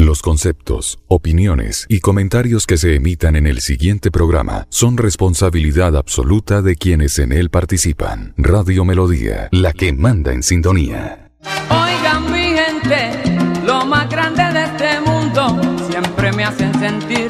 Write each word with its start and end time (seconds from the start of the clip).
Los 0.00 0.22
conceptos, 0.22 0.98
opiniones 1.08 1.84
y 1.86 2.00
comentarios 2.00 2.64
que 2.64 2.78
se 2.78 2.94
emitan 2.94 3.36
en 3.36 3.46
el 3.46 3.60
siguiente 3.60 4.10
programa 4.10 4.66
son 4.70 4.96
responsabilidad 4.96 5.94
absoluta 5.94 6.62
de 6.62 6.76
quienes 6.76 7.18
en 7.18 7.32
él 7.32 7.50
participan. 7.50 8.32
Radio 8.38 8.86
Melodía, 8.86 9.50
la 9.52 9.74
que 9.74 9.92
manda 9.92 10.32
en 10.32 10.42
sintonía. 10.42 11.30
Oigan 11.68 12.32
mi 12.32 12.56
gente, 12.56 13.60
lo 13.62 13.84
más 13.84 14.08
grande 14.08 14.42
de 14.42 14.64
este 14.64 15.00
mundo 15.02 15.60
siempre 15.90 16.32
me 16.32 16.44
hacen 16.44 16.72
sentir 16.80 17.28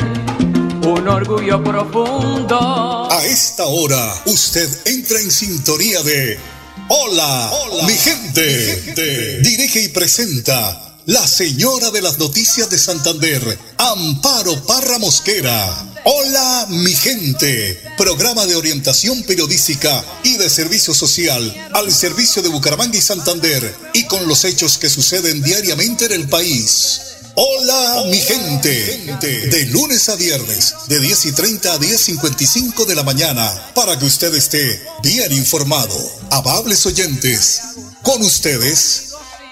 un 0.86 1.08
orgullo 1.08 1.64
profundo. 1.64 3.10
A 3.10 3.24
esta 3.24 3.64
hora, 3.66 4.14
usted 4.26 4.68
entra 4.86 5.20
en 5.20 5.32
sintonía 5.32 6.04
de 6.04 6.38
Hola, 6.86 7.50
mi, 7.84 7.94
gente. 7.94 8.76
mi 8.76 8.82
gente. 8.84 9.40
Dirige 9.40 9.82
y 9.82 9.88
presenta 9.88 10.89
la 11.06 11.26
señora 11.26 11.90
de 11.90 12.02
las 12.02 12.18
noticias 12.18 12.68
de 12.70 12.78
Santander, 12.78 13.58
Amparo 13.78 14.62
Parra 14.64 14.98
Mosquera. 14.98 15.86
Hola, 16.04 16.66
mi 16.70 16.92
gente. 16.92 17.80
Programa 17.96 18.46
de 18.46 18.56
orientación 18.56 19.22
periodística 19.22 20.04
y 20.22 20.36
de 20.36 20.50
servicio 20.50 20.94
social 20.94 21.70
al 21.72 21.92
servicio 21.92 22.42
de 22.42 22.48
Bucaramanga 22.48 22.96
y 22.96 23.00
Santander 23.00 23.74
y 23.94 24.04
con 24.04 24.26
los 24.28 24.44
hechos 24.44 24.78
que 24.78 24.90
suceden 24.90 25.42
diariamente 25.42 26.06
en 26.06 26.12
el 26.12 26.28
país. 26.28 27.00
Hola, 27.34 28.04
mi 28.10 28.18
gente. 28.18 29.16
De 29.20 29.66
lunes 29.66 30.08
a 30.08 30.16
viernes, 30.16 30.74
de 30.88 31.00
10 31.00 31.26
y 31.26 31.32
30 31.32 31.72
a 31.72 31.78
10.55 31.78 32.86
de 32.86 32.94
la 32.94 33.02
mañana, 33.02 33.72
para 33.74 33.98
que 33.98 34.04
usted 34.04 34.34
esté 34.34 34.82
bien 35.02 35.32
informado. 35.32 35.96
Amables 36.30 36.84
oyentes, 36.86 37.60
con 38.02 38.20
ustedes 38.22 39.09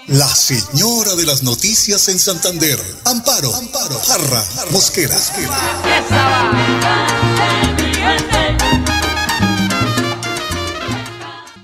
la 0.09 0.27
señora 0.27 1.15
de 1.17 1.25
las 1.27 1.43
noticias 1.43 2.09
en 2.09 2.19
Santander, 2.19 2.79
Amparo, 3.05 3.55
Amparo, 3.55 4.01
Parra, 4.09 4.43
Mosquera. 4.73 5.15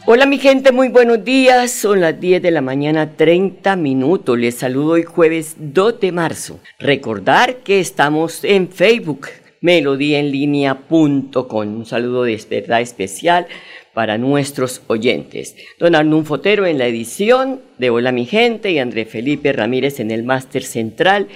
Hola 0.07 0.27
mi 0.27 0.37
gente, 0.39 0.73
muy 0.73 0.89
buenos 0.89 1.25
días. 1.25 1.71
Son 1.71 2.03
las 2.03 2.21
10 2.21 2.43
de 2.43 2.51
la 2.51 2.61
mañana, 2.61 3.17
30 3.17 3.77
minutos. 3.77 4.39
Les 4.39 4.57
saludo 4.57 4.93
hoy 4.93 5.05
jueves 5.05 5.55
2 5.57 6.01
de 6.01 6.13
marzo. 6.13 6.61
Recordar 6.79 7.63
que 7.63 7.81
estamos 7.81 8.45
en 8.45 8.69
Facebook, 8.69 9.29
melodíaenlínea.com. 9.63 11.77
Un 11.77 11.87
saludo 11.87 12.25
de 12.25 12.39
verdad 12.51 12.83
especial 12.83 13.47
para 13.95 14.19
nuestros 14.19 14.83
oyentes. 14.89 15.57
Don 15.79 15.95
Arnún 15.95 16.27
Fotero 16.27 16.67
en 16.67 16.79
la 16.79 16.87
edición 16.87 17.63
de 17.79 17.91
Hola 17.91 18.13
mi 18.13 18.27
gente 18.27 18.71
y 18.73 18.79
André 18.79 19.05
Felipe 19.05 19.53
Ramírez 19.53 20.01
en 20.01 20.11
el 20.11 20.25
máster 20.25 20.65
central, 20.65 21.29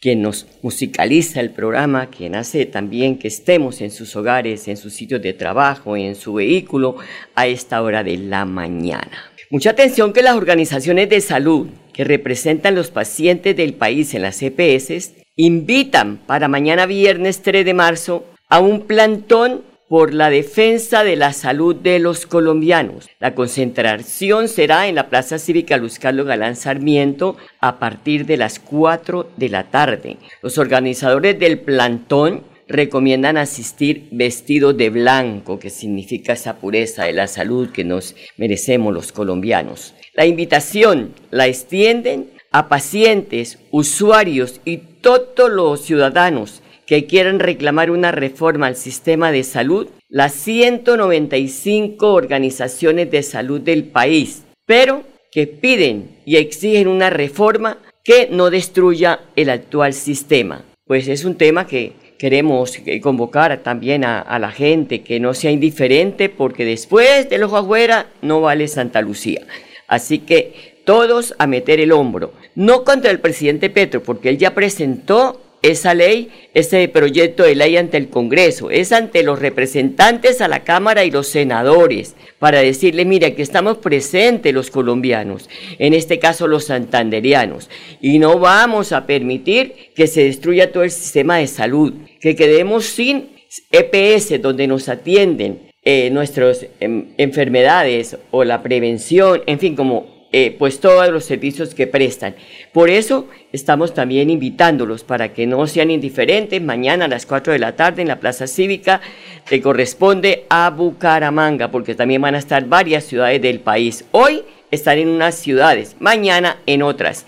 quien 0.00 0.22
nos 0.22 0.46
musicaliza 0.62 1.40
el 1.40 1.50
programa, 1.50 2.06
quien 2.06 2.34
hace 2.34 2.66
también 2.66 3.18
que 3.18 3.28
estemos 3.28 3.80
en 3.80 3.92
sus 3.92 4.16
hogares, 4.16 4.66
en 4.66 4.76
sus 4.76 4.94
sitios 4.94 5.22
de 5.22 5.32
trabajo, 5.32 5.96
en 5.96 6.16
su 6.16 6.34
vehículo 6.34 6.96
a 7.36 7.46
esta 7.46 7.80
hora 7.82 8.02
de 8.02 8.16
la 8.16 8.44
mañana. 8.44 9.30
Mucha 9.50 9.70
atención 9.70 10.12
que 10.12 10.22
las 10.22 10.34
organizaciones 10.34 11.08
de 11.10 11.20
salud 11.20 11.68
que 11.92 12.04
representan 12.04 12.74
los 12.74 12.90
pacientes 12.90 13.54
del 13.54 13.74
país 13.74 14.14
en 14.14 14.22
las 14.22 14.42
EPS 14.42 15.12
invitan 15.36 16.16
para 16.26 16.48
mañana 16.48 16.86
viernes 16.86 17.42
3 17.42 17.64
de 17.64 17.74
marzo 17.74 18.24
a 18.48 18.60
un 18.60 18.86
plantón 18.86 19.62
por 19.92 20.14
la 20.14 20.30
defensa 20.30 21.04
de 21.04 21.16
la 21.16 21.34
salud 21.34 21.76
de 21.76 21.98
los 21.98 22.24
colombianos. 22.24 23.10
La 23.20 23.34
concentración 23.34 24.48
será 24.48 24.88
en 24.88 24.94
la 24.94 25.10
Plaza 25.10 25.38
Cívica 25.38 25.76
Luz 25.76 25.98
Carlos 25.98 26.26
Galán 26.26 26.56
Sarmiento 26.56 27.36
a 27.60 27.78
partir 27.78 28.24
de 28.24 28.38
las 28.38 28.58
4 28.58 29.32
de 29.36 29.50
la 29.50 29.64
tarde. 29.64 30.16
Los 30.40 30.56
organizadores 30.56 31.38
del 31.38 31.58
plantón 31.60 32.42
recomiendan 32.68 33.36
asistir 33.36 34.08
vestidos 34.12 34.78
de 34.78 34.88
blanco, 34.88 35.58
que 35.58 35.68
significa 35.68 36.32
esa 36.32 36.56
pureza 36.56 37.04
de 37.04 37.12
la 37.12 37.26
salud 37.26 37.68
que 37.68 37.84
nos 37.84 38.16
merecemos 38.38 38.94
los 38.94 39.12
colombianos. 39.12 39.92
La 40.14 40.24
invitación 40.24 41.12
la 41.30 41.48
extienden 41.48 42.30
a 42.50 42.70
pacientes, 42.70 43.58
usuarios 43.70 44.62
y 44.64 44.78
todos 44.78 45.50
los 45.50 45.82
ciudadanos 45.82 46.61
que 46.86 47.06
quieren 47.06 47.38
reclamar 47.38 47.90
una 47.90 48.12
reforma 48.12 48.66
al 48.66 48.76
sistema 48.76 49.32
de 49.32 49.44
salud, 49.44 49.88
las 50.08 50.34
195 50.34 52.12
organizaciones 52.12 53.10
de 53.10 53.22
salud 53.22 53.60
del 53.60 53.84
país, 53.84 54.42
pero 54.66 55.04
que 55.30 55.46
piden 55.46 56.10
y 56.26 56.36
exigen 56.36 56.88
una 56.88 57.10
reforma 57.10 57.78
que 58.04 58.28
no 58.30 58.50
destruya 58.50 59.20
el 59.36 59.50
actual 59.50 59.94
sistema. 59.94 60.64
Pues 60.86 61.08
es 61.08 61.24
un 61.24 61.36
tema 61.36 61.66
que 61.66 61.92
queremos 62.18 62.78
convocar 63.02 63.64
también 63.64 64.04
a, 64.04 64.38
la 64.38 64.52
gente 64.52 65.02
que 65.02 65.18
no 65.18 65.34
sea 65.34 65.50
indiferente 65.50 66.28
porque 66.28 66.64
después 66.64 67.28
del 67.28 67.42
ojo 67.42 67.56
afuera 67.56 68.06
no 68.20 68.40
vale 68.40 68.68
Santa 68.68 69.00
Lucía. 69.00 69.42
Así 69.88 70.18
que 70.18 70.82
todos 70.84 71.34
a 71.38 71.46
meter 71.46 71.80
el 71.80 71.92
hombro, 71.92 72.32
no 72.54 72.84
contra 72.84 73.10
el 73.10 73.20
presidente 73.20 73.70
Petro, 73.70 74.02
porque 74.02 74.28
él 74.28 74.38
ya 74.38 74.54
presentó 74.54 75.41
esa 75.62 75.94
ley, 75.94 76.28
ese 76.54 76.86
proyecto 76.88 77.44
de 77.44 77.54
ley 77.54 77.76
ante 77.76 77.96
el 77.96 78.08
Congreso, 78.08 78.70
es 78.70 78.92
ante 78.92 79.22
los 79.22 79.38
representantes 79.38 80.40
a 80.40 80.48
la 80.48 80.64
Cámara 80.64 81.04
y 81.04 81.10
los 81.10 81.28
senadores, 81.28 82.16
para 82.38 82.60
decirle, 82.60 83.04
mire, 83.04 83.34
que 83.34 83.42
estamos 83.42 83.78
presentes 83.78 84.52
los 84.52 84.70
colombianos, 84.70 85.48
en 85.78 85.94
este 85.94 86.18
caso 86.18 86.48
los 86.48 86.64
santanderianos, 86.64 87.70
y 88.00 88.18
no 88.18 88.38
vamos 88.38 88.92
a 88.92 89.06
permitir 89.06 89.74
que 89.94 90.08
se 90.08 90.24
destruya 90.24 90.72
todo 90.72 90.82
el 90.82 90.90
sistema 90.90 91.38
de 91.38 91.46
salud, 91.46 91.94
que 92.20 92.34
quedemos 92.34 92.84
sin 92.84 93.30
EPS 93.70 94.42
donde 94.42 94.66
nos 94.66 94.88
atienden 94.88 95.70
eh, 95.84 96.10
nuestras 96.10 96.66
em, 96.80 97.08
enfermedades 97.18 98.16
o 98.30 98.44
la 98.44 98.62
prevención, 98.62 99.42
en 99.46 99.58
fin, 99.58 99.74
como 99.74 100.21
eh, 100.32 100.56
pues 100.58 100.80
todos 100.80 101.10
los 101.10 101.24
servicios 101.24 101.74
que 101.74 101.86
prestan. 101.86 102.34
Por 102.72 102.88
eso 102.88 103.28
estamos 103.52 103.92
también 103.92 104.30
invitándolos 104.30 105.04
para 105.04 105.32
que 105.34 105.46
no 105.46 105.66
sean 105.66 105.90
indiferentes. 105.90 106.60
Mañana 106.62 107.04
a 107.04 107.08
las 107.08 107.26
4 107.26 107.52
de 107.52 107.58
la 107.58 107.76
tarde 107.76 108.02
en 108.02 108.08
la 108.08 108.18
Plaza 108.18 108.46
Cívica 108.46 109.02
que 109.46 109.60
corresponde 109.60 110.46
a 110.48 110.70
Bucaramanga, 110.70 111.70
porque 111.70 111.94
también 111.94 112.22
van 112.22 112.34
a 112.34 112.38
estar 112.38 112.64
varias 112.64 113.04
ciudades 113.04 113.42
del 113.42 113.60
país. 113.60 114.04
Hoy 114.12 114.42
están 114.70 114.98
en 114.98 115.08
unas 115.08 115.34
ciudades, 115.34 115.96
mañana 116.00 116.58
en 116.66 116.82
otras. 116.82 117.26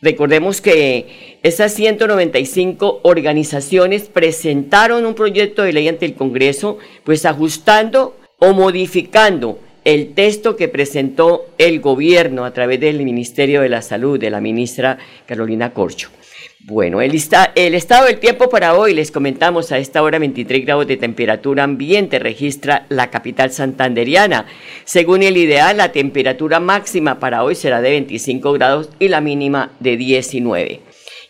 Recordemos 0.00 0.60
que 0.60 1.38
esas 1.42 1.74
195 1.74 3.00
organizaciones 3.02 4.04
presentaron 4.04 5.04
un 5.06 5.14
proyecto 5.14 5.62
de 5.62 5.72
ley 5.72 5.88
ante 5.88 6.06
el 6.06 6.14
Congreso, 6.14 6.78
pues 7.02 7.26
ajustando 7.26 8.16
o 8.38 8.52
modificando 8.52 9.58
el 9.88 10.12
texto 10.12 10.54
que 10.54 10.68
presentó 10.68 11.46
el 11.56 11.80
gobierno 11.80 12.44
a 12.44 12.52
través 12.52 12.78
del 12.78 13.02
Ministerio 13.02 13.62
de 13.62 13.70
la 13.70 13.80
Salud 13.80 14.20
de 14.20 14.28
la 14.28 14.38
ministra 14.38 14.98
Carolina 15.24 15.72
Corcho. 15.72 16.10
Bueno, 16.60 17.00
el, 17.00 17.18
el, 17.54 17.74
estado 17.74 18.04
del 18.04 18.18
tiempo 18.18 18.50
para 18.50 18.74
hoy, 18.74 18.92
les 18.92 19.10
comentamos 19.10 19.72
a 19.72 19.78
esta 19.78 20.02
hora 20.02 20.18
23 20.18 20.66
grados 20.66 20.86
de 20.88 20.98
temperatura 20.98 21.64
ambiente 21.64 22.18
registra 22.18 22.84
la 22.90 23.08
capital 23.08 23.50
santanderiana. 23.50 24.44
Según 24.84 25.22
el 25.22 25.38
ideal, 25.38 25.78
la 25.78 25.90
temperatura 25.90 26.60
máxima 26.60 27.18
para 27.18 27.42
hoy 27.42 27.54
será 27.54 27.80
de 27.80 27.88
25 27.88 28.52
grados 28.52 28.90
y 28.98 29.08
la 29.08 29.22
mínima 29.22 29.70
de 29.80 29.96
19. 29.96 30.82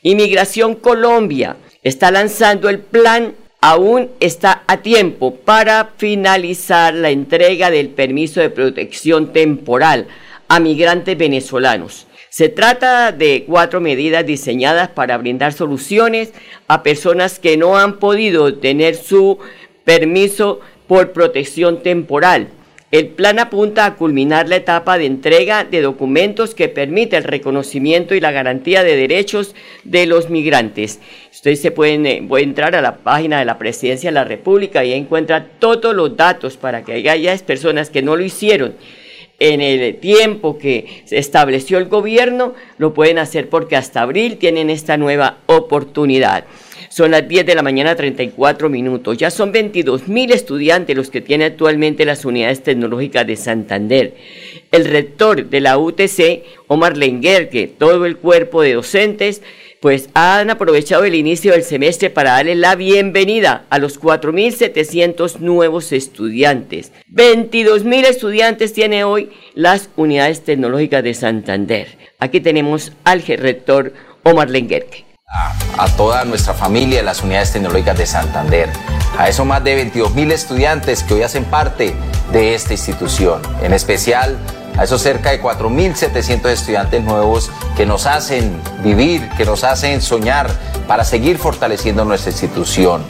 Inmigración 0.02 0.74
Colombia 0.74 1.58
está 1.84 2.10
lanzando 2.10 2.68
el 2.68 2.80
plan 2.80 3.34
aún 3.60 4.10
está 4.20 4.62
a 4.66 4.78
tiempo 4.78 5.34
para 5.34 5.92
finalizar 5.96 6.94
la 6.94 7.10
entrega 7.10 7.70
del 7.70 7.88
permiso 7.90 8.40
de 8.40 8.50
protección 8.50 9.32
temporal 9.32 10.06
a 10.48 10.60
migrantes 10.60 11.16
venezolanos. 11.18 12.06
Se 12.30 12.48
trata 12.48 13.10
de 13.10 13.44
cuatro 13.46 13.80
medidas 13.80 14.24
diseñadas 14.24 14.90
para 14.90 15.18
brindar 15.18 15.52
soluciones 15.52 16.32
a 16.68 16.82
personas 16.82 17.38
que 17.38 17.56
no 17.56 17.76
han 17.76 17.98
podido 17.98 18.54
tener 18.54 18.94
su 18.96 19.38
permiso 19.84 20.60
por 20.86 21.12
protección 21.12 21.82
temporal 21.82 22.48
el 22.90 23.08
plan 23.08 23.38
apunta 23.38 23.84
a 23.84 23.96
culminar 23.96 24.48
la 24.48 24.56
etapa 24.56 24.96
de 24.96 25.04
entrega 25.04 25.64
de 25.64 25.82
documentos 25.82 26.54
que 26.54 26.68
permite 26.68 27.16
el 27.18 27.24
reconocimiento 27.24 28.14
y 28.14 28.20
la 28.20 28.32
garantía 28.32 28.82
de 28.82 28.96
derechos 28.96 29.54
de 29.84 30.06
los 30.06 30.30
migrantes. 30.30 31.00
Ustedes 31.30 31.60
se 31.60 31.70
pueden, 31.70 32.06
eh, 32.06 32.26
entrar 32.38 32.74
a 32.74 32.80
la 32.80 32.96
página 32.96 33.38
de 33.38 33.44
la 33.44 33.58
Presidencia 33.58 34.08
de 34.08 34.14
la 34.14 34.24
República 34.24 34.84
y 34.84 34.94
encuentra 34.94 35.46
todos 35.58 35.94
los 35.94 36.16
datos 36.16 36.56
para 36.56 36.82
que 36.82 37.08
haya 37.10 37.36
personas 37.44 37.90
que 37.90 38.00
no 38.00 38.16
lo 38.16 38.24
hicieron 38.24 38.74
en 39.38 39.60
el 39.60 39.96
tiempo 39.98 40.58
que 40.58 41.02
se 41.04 41.18
estableció 41.18 41.78
el 41.78 41.84
gobierno, 41.84 42.54
lo 42.78 42.92
pueden 42.92 43.18
hacer 43.18 43.48
porque 43.48 43.76
hasta 43.76 44.02
abril 44.02 44.36
tienen 44.36 44.68
esta 44.68 44.96
nueva 44.96 45.38
oportunidad. 45.46 46.44
Son 46.90 47.10
las 47.10 47.28
10 47.28 47.46
de 47.46 47.54
la 47.54 47.62
mañana 47.62 47.94
34 47.94 48.68
minutos. 48.68 49.18
Ya 49.18 49.30
son 49.30 49.52
22 49.52 50.08
mil 50.08 50.30
estudiantes 50.32 50.96
los 50.96 51.10
que 51.10 51.20
tiene 51.20 51.44
actualmente 51.44 52.04
las 52.04 52.24
unidades 52.24 52.62
tecnológicas 52.62 53.26
de 53.26 53.36
Santander. 53.36 54.14
El 54.72 54.84
rector 54.84 55.48
de 55.48 55.60
la 55.60 55.78
UTC, 55.78 56.44
Omar 56.66 56.96
Lenguer, 56.96 57.48
que 57.50 57.66
todo 57.66 58.06
el 58.06 58.16
cuerpo 58.16 58.62
de 58.62 58.74
docentes 58.74 59.42
pues 59.80 60.08
han 60.14 60.50
aprovechado 60.50 61.04
el 61.04 61.14
inicio 61.14 61.52
del 61.52 61.62
semestre 61.62 62.10
para 62.10 62.32
darle 62.32 62.56
la 62.56 62.74
bienvenida 62.74 63.64
a 63.70 63.78
los 63.78 64.00
4.700 64.00 65.38
nuevos 65.38 65.92
estudiantes. 65.92 66.92
22.000 67.12 68.06
estudiantes 68.06 68.72
tiene 68.72 69.04
hoy 69.04 69.30
las 69.54 69.88
unidades 69.96 70.42
tecnológicas 70.42 71.04
de 71.04 71.14
Santander. 71.14 71.96
Aquí 72.18 72.40
tenemos 72.40 72.92
al 73.04 73.22
rector 73.22 73.92
Omar 74.24 74.50
Lenguerque. 74.50 75.07
A, 75.30 75.86
toda 75.98 76.24
nuestra 76.24 76.54
familia 76.54 77.00
de 77.00 77.02
las 77.02 77.22
unidades 77.22 77.52
tecnológicas 77.52 77.98
de 77.98 78.06
Santander, 78.06 78.70
a 79.18 79.28
esos 79.28 79.44
más 79.44 79.62
de 79.62 79.92
22.000 79.92 80.32
estudiantes 80.32 81.02
que 81.02 81.12
hoy 81.12 81.22
hacen 81.22 81.44
parte 81.44 81.94
de 82.32 82.54
esta 82.54 82.72
institución, 82.72 83.42
en 83.60 83.74
especial 83.74 84.38
a 84.78 84.84
esos 84.84 85.02
cerca 85.02 85.30
de 85.30 85.42
4.700 85.42 86.48
estudiantes 86.48 87.04
nuevos 87.04 87.50
que 87.76 87.84
nos 87.84 88.06
hacen 88.06 88.58
vivir, 88.82 89.28
que 89.36 89.44
nos 89.44 89.64
hacen 89.64 90.00
soñar 90.00 90.48
para 90.86 91.04
seguir 91.04 91.36
fortaleciendo 91.36 92.06
nuestra 92.06 92.30
institución. 92.30 93.04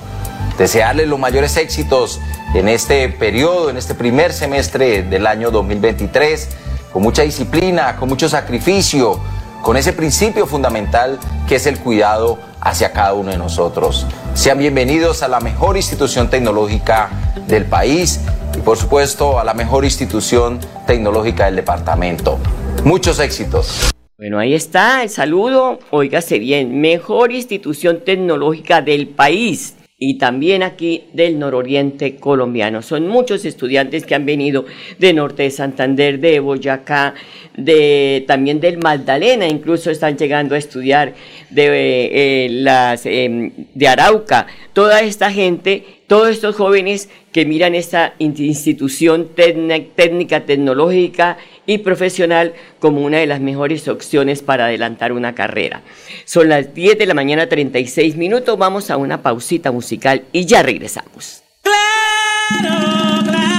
Desearles 0.59 1.06
los 1.06 1.20
mayores 1.20 1.56
éxitos 1.56 2.20
en 2.53 2.67
este 2.67 3.09
periodo, 3.11 3.70
en 3.70 3.76
este 3.76 3.94
primer 3.94 4.32
semestre 4.32 5.05
del 5.05 5.25
año 5.25 5.53
2023, 5.53 6.49
con 6.93 7.03
mucha 7.03 7.23
disciplina, 7.23 7.94
con 7.94 8.09
mucho 8.09 8.29
sacrificio, 8.29 9.20
con 9.62 9.76
ese 9.76 9.93
principio 9.93 10.46
fundamental 10.46 11.19
que 11.46 11.56
es 11.56 11.66
el 11.66 11.78
cuidado 11.78 12.38
hacia 12.60 12.93
cada 12.93 13.14
uno 13.14 13.31
de 13.31 13.38
nosotros. 13.38 14.06
Sean 14.34 14.58
bienvenidos 14.58 15.22
a 15.22 15.28
la 15.28 15.40
mejor 15.40 15.76
institución 15.76 16.31
tecnológica 16.31 17.10
del 17.46 17.64
país 17.64 18.20
y 18.56 18.60
por 18.60 18.76
supuesto 18.76 19.38
a 19.38 19.44
la 19.44 19.55
mejor 19.55 19.84
institución 19.84 20.60
tecnológica 20.87 21.46
del 21.46 21.56
departamento. 21.56 22.38
Muchos 22.84 23.19
éxitos. 23.19 23.90
Bueno, 24.16 24.38
ahí 24.38 24.55
está 24.55 25.02
el 25.02 25.10
saludo. 25.10 25.78
Óigase 25.90 26.38
bien, 26.38 26.81
mejor 26.81 27.32
institución 27.32 28.00
tecnológica 28.05 28.82
del 28.82 29.08
país 29.08 29.76
y 30.00 30.16
también 30.16 30.62
aquí 30.62 31.05
del 31.12 31.38
nororiente 31.38 32.16
colombiano. 32.16 32.82
Son 32.82 33.08
muchos 33.08 33.44
estudiantes 33.44 34.06
que 34.06 34.14
han 34.14 34.26
venido 34.26 34.64
de 34.99 35.12
Norte 35.12 35.43
de 35.43 35.50
Santander, 35.50 36.20
de 36.20 36.38
Boyacá, 36.38 37.14
de 37.58 38.25
también 38.26 38.60
del 38.60 38.78
Magdalena, 38.78 39.46
incluso 39.49 39.90
están 39.90 40.16
llegando 40.16 40.55
a 40.55 40.58
estudiar 40.58 41.14
de 41.50 41.66
eh, 42.12 42.49
las 42.50 43.05
em, 43.05 43.50
de 43.75 43.88
Arauca. 43.88 44.46
Toda 44.72 45.00
esta 45.00 45.31
gente, 45.32 45.84
todos 46.06 46.31
estos 46.31 46.55
jóvenes 46.55 47.10
que 47.32 47.44
miran 47.44 47.75
esta 47.75 48.14
institución 48.19 49.28
técnica, 49.34 50.40
tecnológica 50.46 51.37
y 51.66 51.78
profesional 51.78 52.55
como 52.78 53.02
una 53.02 53.19
de 53.19 53.26
las 53.26 53.40
mejores 53.40 53.88
opciones 53.88 54.40
para 54.40 54.66
adelantar 54.66 55.12
una 55.12 55.34
carrera. 55.34 55.82
Son 56.25 56.49
las 56.49 56.72
10 56.75 56.96
de 56.96 57.06
la 57.06 57.14
mañana 57.14 57.49
36 57.49 58.16
minutos, 58.16 58.56
vamos 58.56 58.90
a 58.90 58.96
una 58.96 59.20
pausita 59.20 59.72
musical 59.72 60.22
y 60.32 60.46
ya 60.46 60.62
regresamos. 60.62 61.43
Claro, 61.62 63.25
claro, 63.25 63.57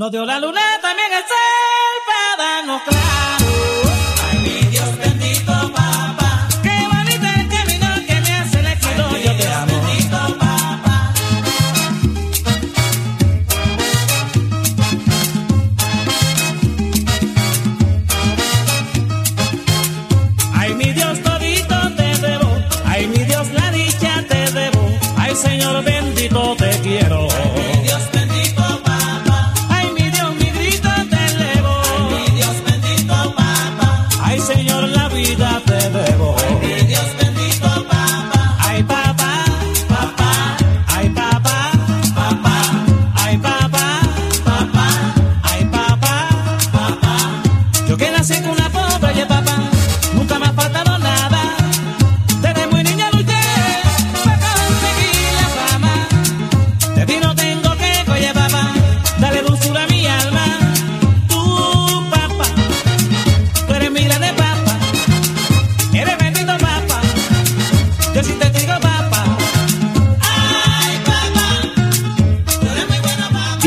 No 0.00 0.08
dio 0.08 0.24
la 0.24 0.38
luna, 0.38 0.62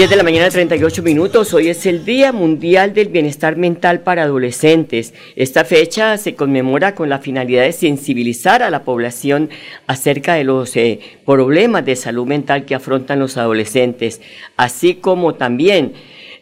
de 0.10 0.16
la 0.18 0.24
mañana, 0.24 0.50
38 0.50 1.02
minutos. 1.02 1.54
Hoy 1.54 1.70
es 1.70 1.86
el 1.86 2.04
Día 2.04 2.34
Mundial 2.34 2.94
del 2.94 3.08
Bienestar 3.08 3.56
Mental 3.56 4.02
para 4.02 4.24
Adolescentes. 4.24 5.14
Esta 5.38 5.64
fecha 5.64 6.18
se 6.18 6.36
conmemora 6.36 6.94
con 6.94 7.08
la 7.08 7.20
finalidad 7.20 7.64
de 7.64 7.72
sensibilizar 7.72 8.64
a 8.64 8.70
la 8.70 8.84
población 8.84 9.50
acerca 9.88 10.34
de 10.34 10.44
los 10.44 10.76
eh, 10.76 11.00
problemas 11.26 11.86
de 11.86 11.96
salud 11.96 12.28
mental 12.28 12.66
que 12.66 12.76
afrontan 12.76 13.20
los 13.20 13.38
adolescentes, 13.38 14.20
así 14.58 14.96
como 14.96 15.36
también 15.36 15.94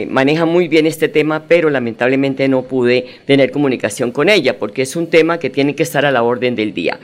maneja 0.10 0.46
muy 0.46 0.68
bien 0.68 0.86
este 0.86 1.08
tema, 1.08 1.46
pero 1.48 1.70
lamentablemente 1.70 2.48
no 2.48 2.64
pude 2.64 3.06
tener 3.26 3.52
comunicación 3.52 4.12
con 4.12 4.30
ella, 4.30 4.58
porque 4.58 4.82
es 4.82 4.96
un 4.96 5.08
tema 5.08 5.38
que 5.38 5.50
tiene 5.50 5.76
que 5.76 5.84
estar 5.84 6.06
a 6.06 6.12
la 6.12 6.24
orden 6.24 6.56
del 6.56 6.74
día. 6.74 7.00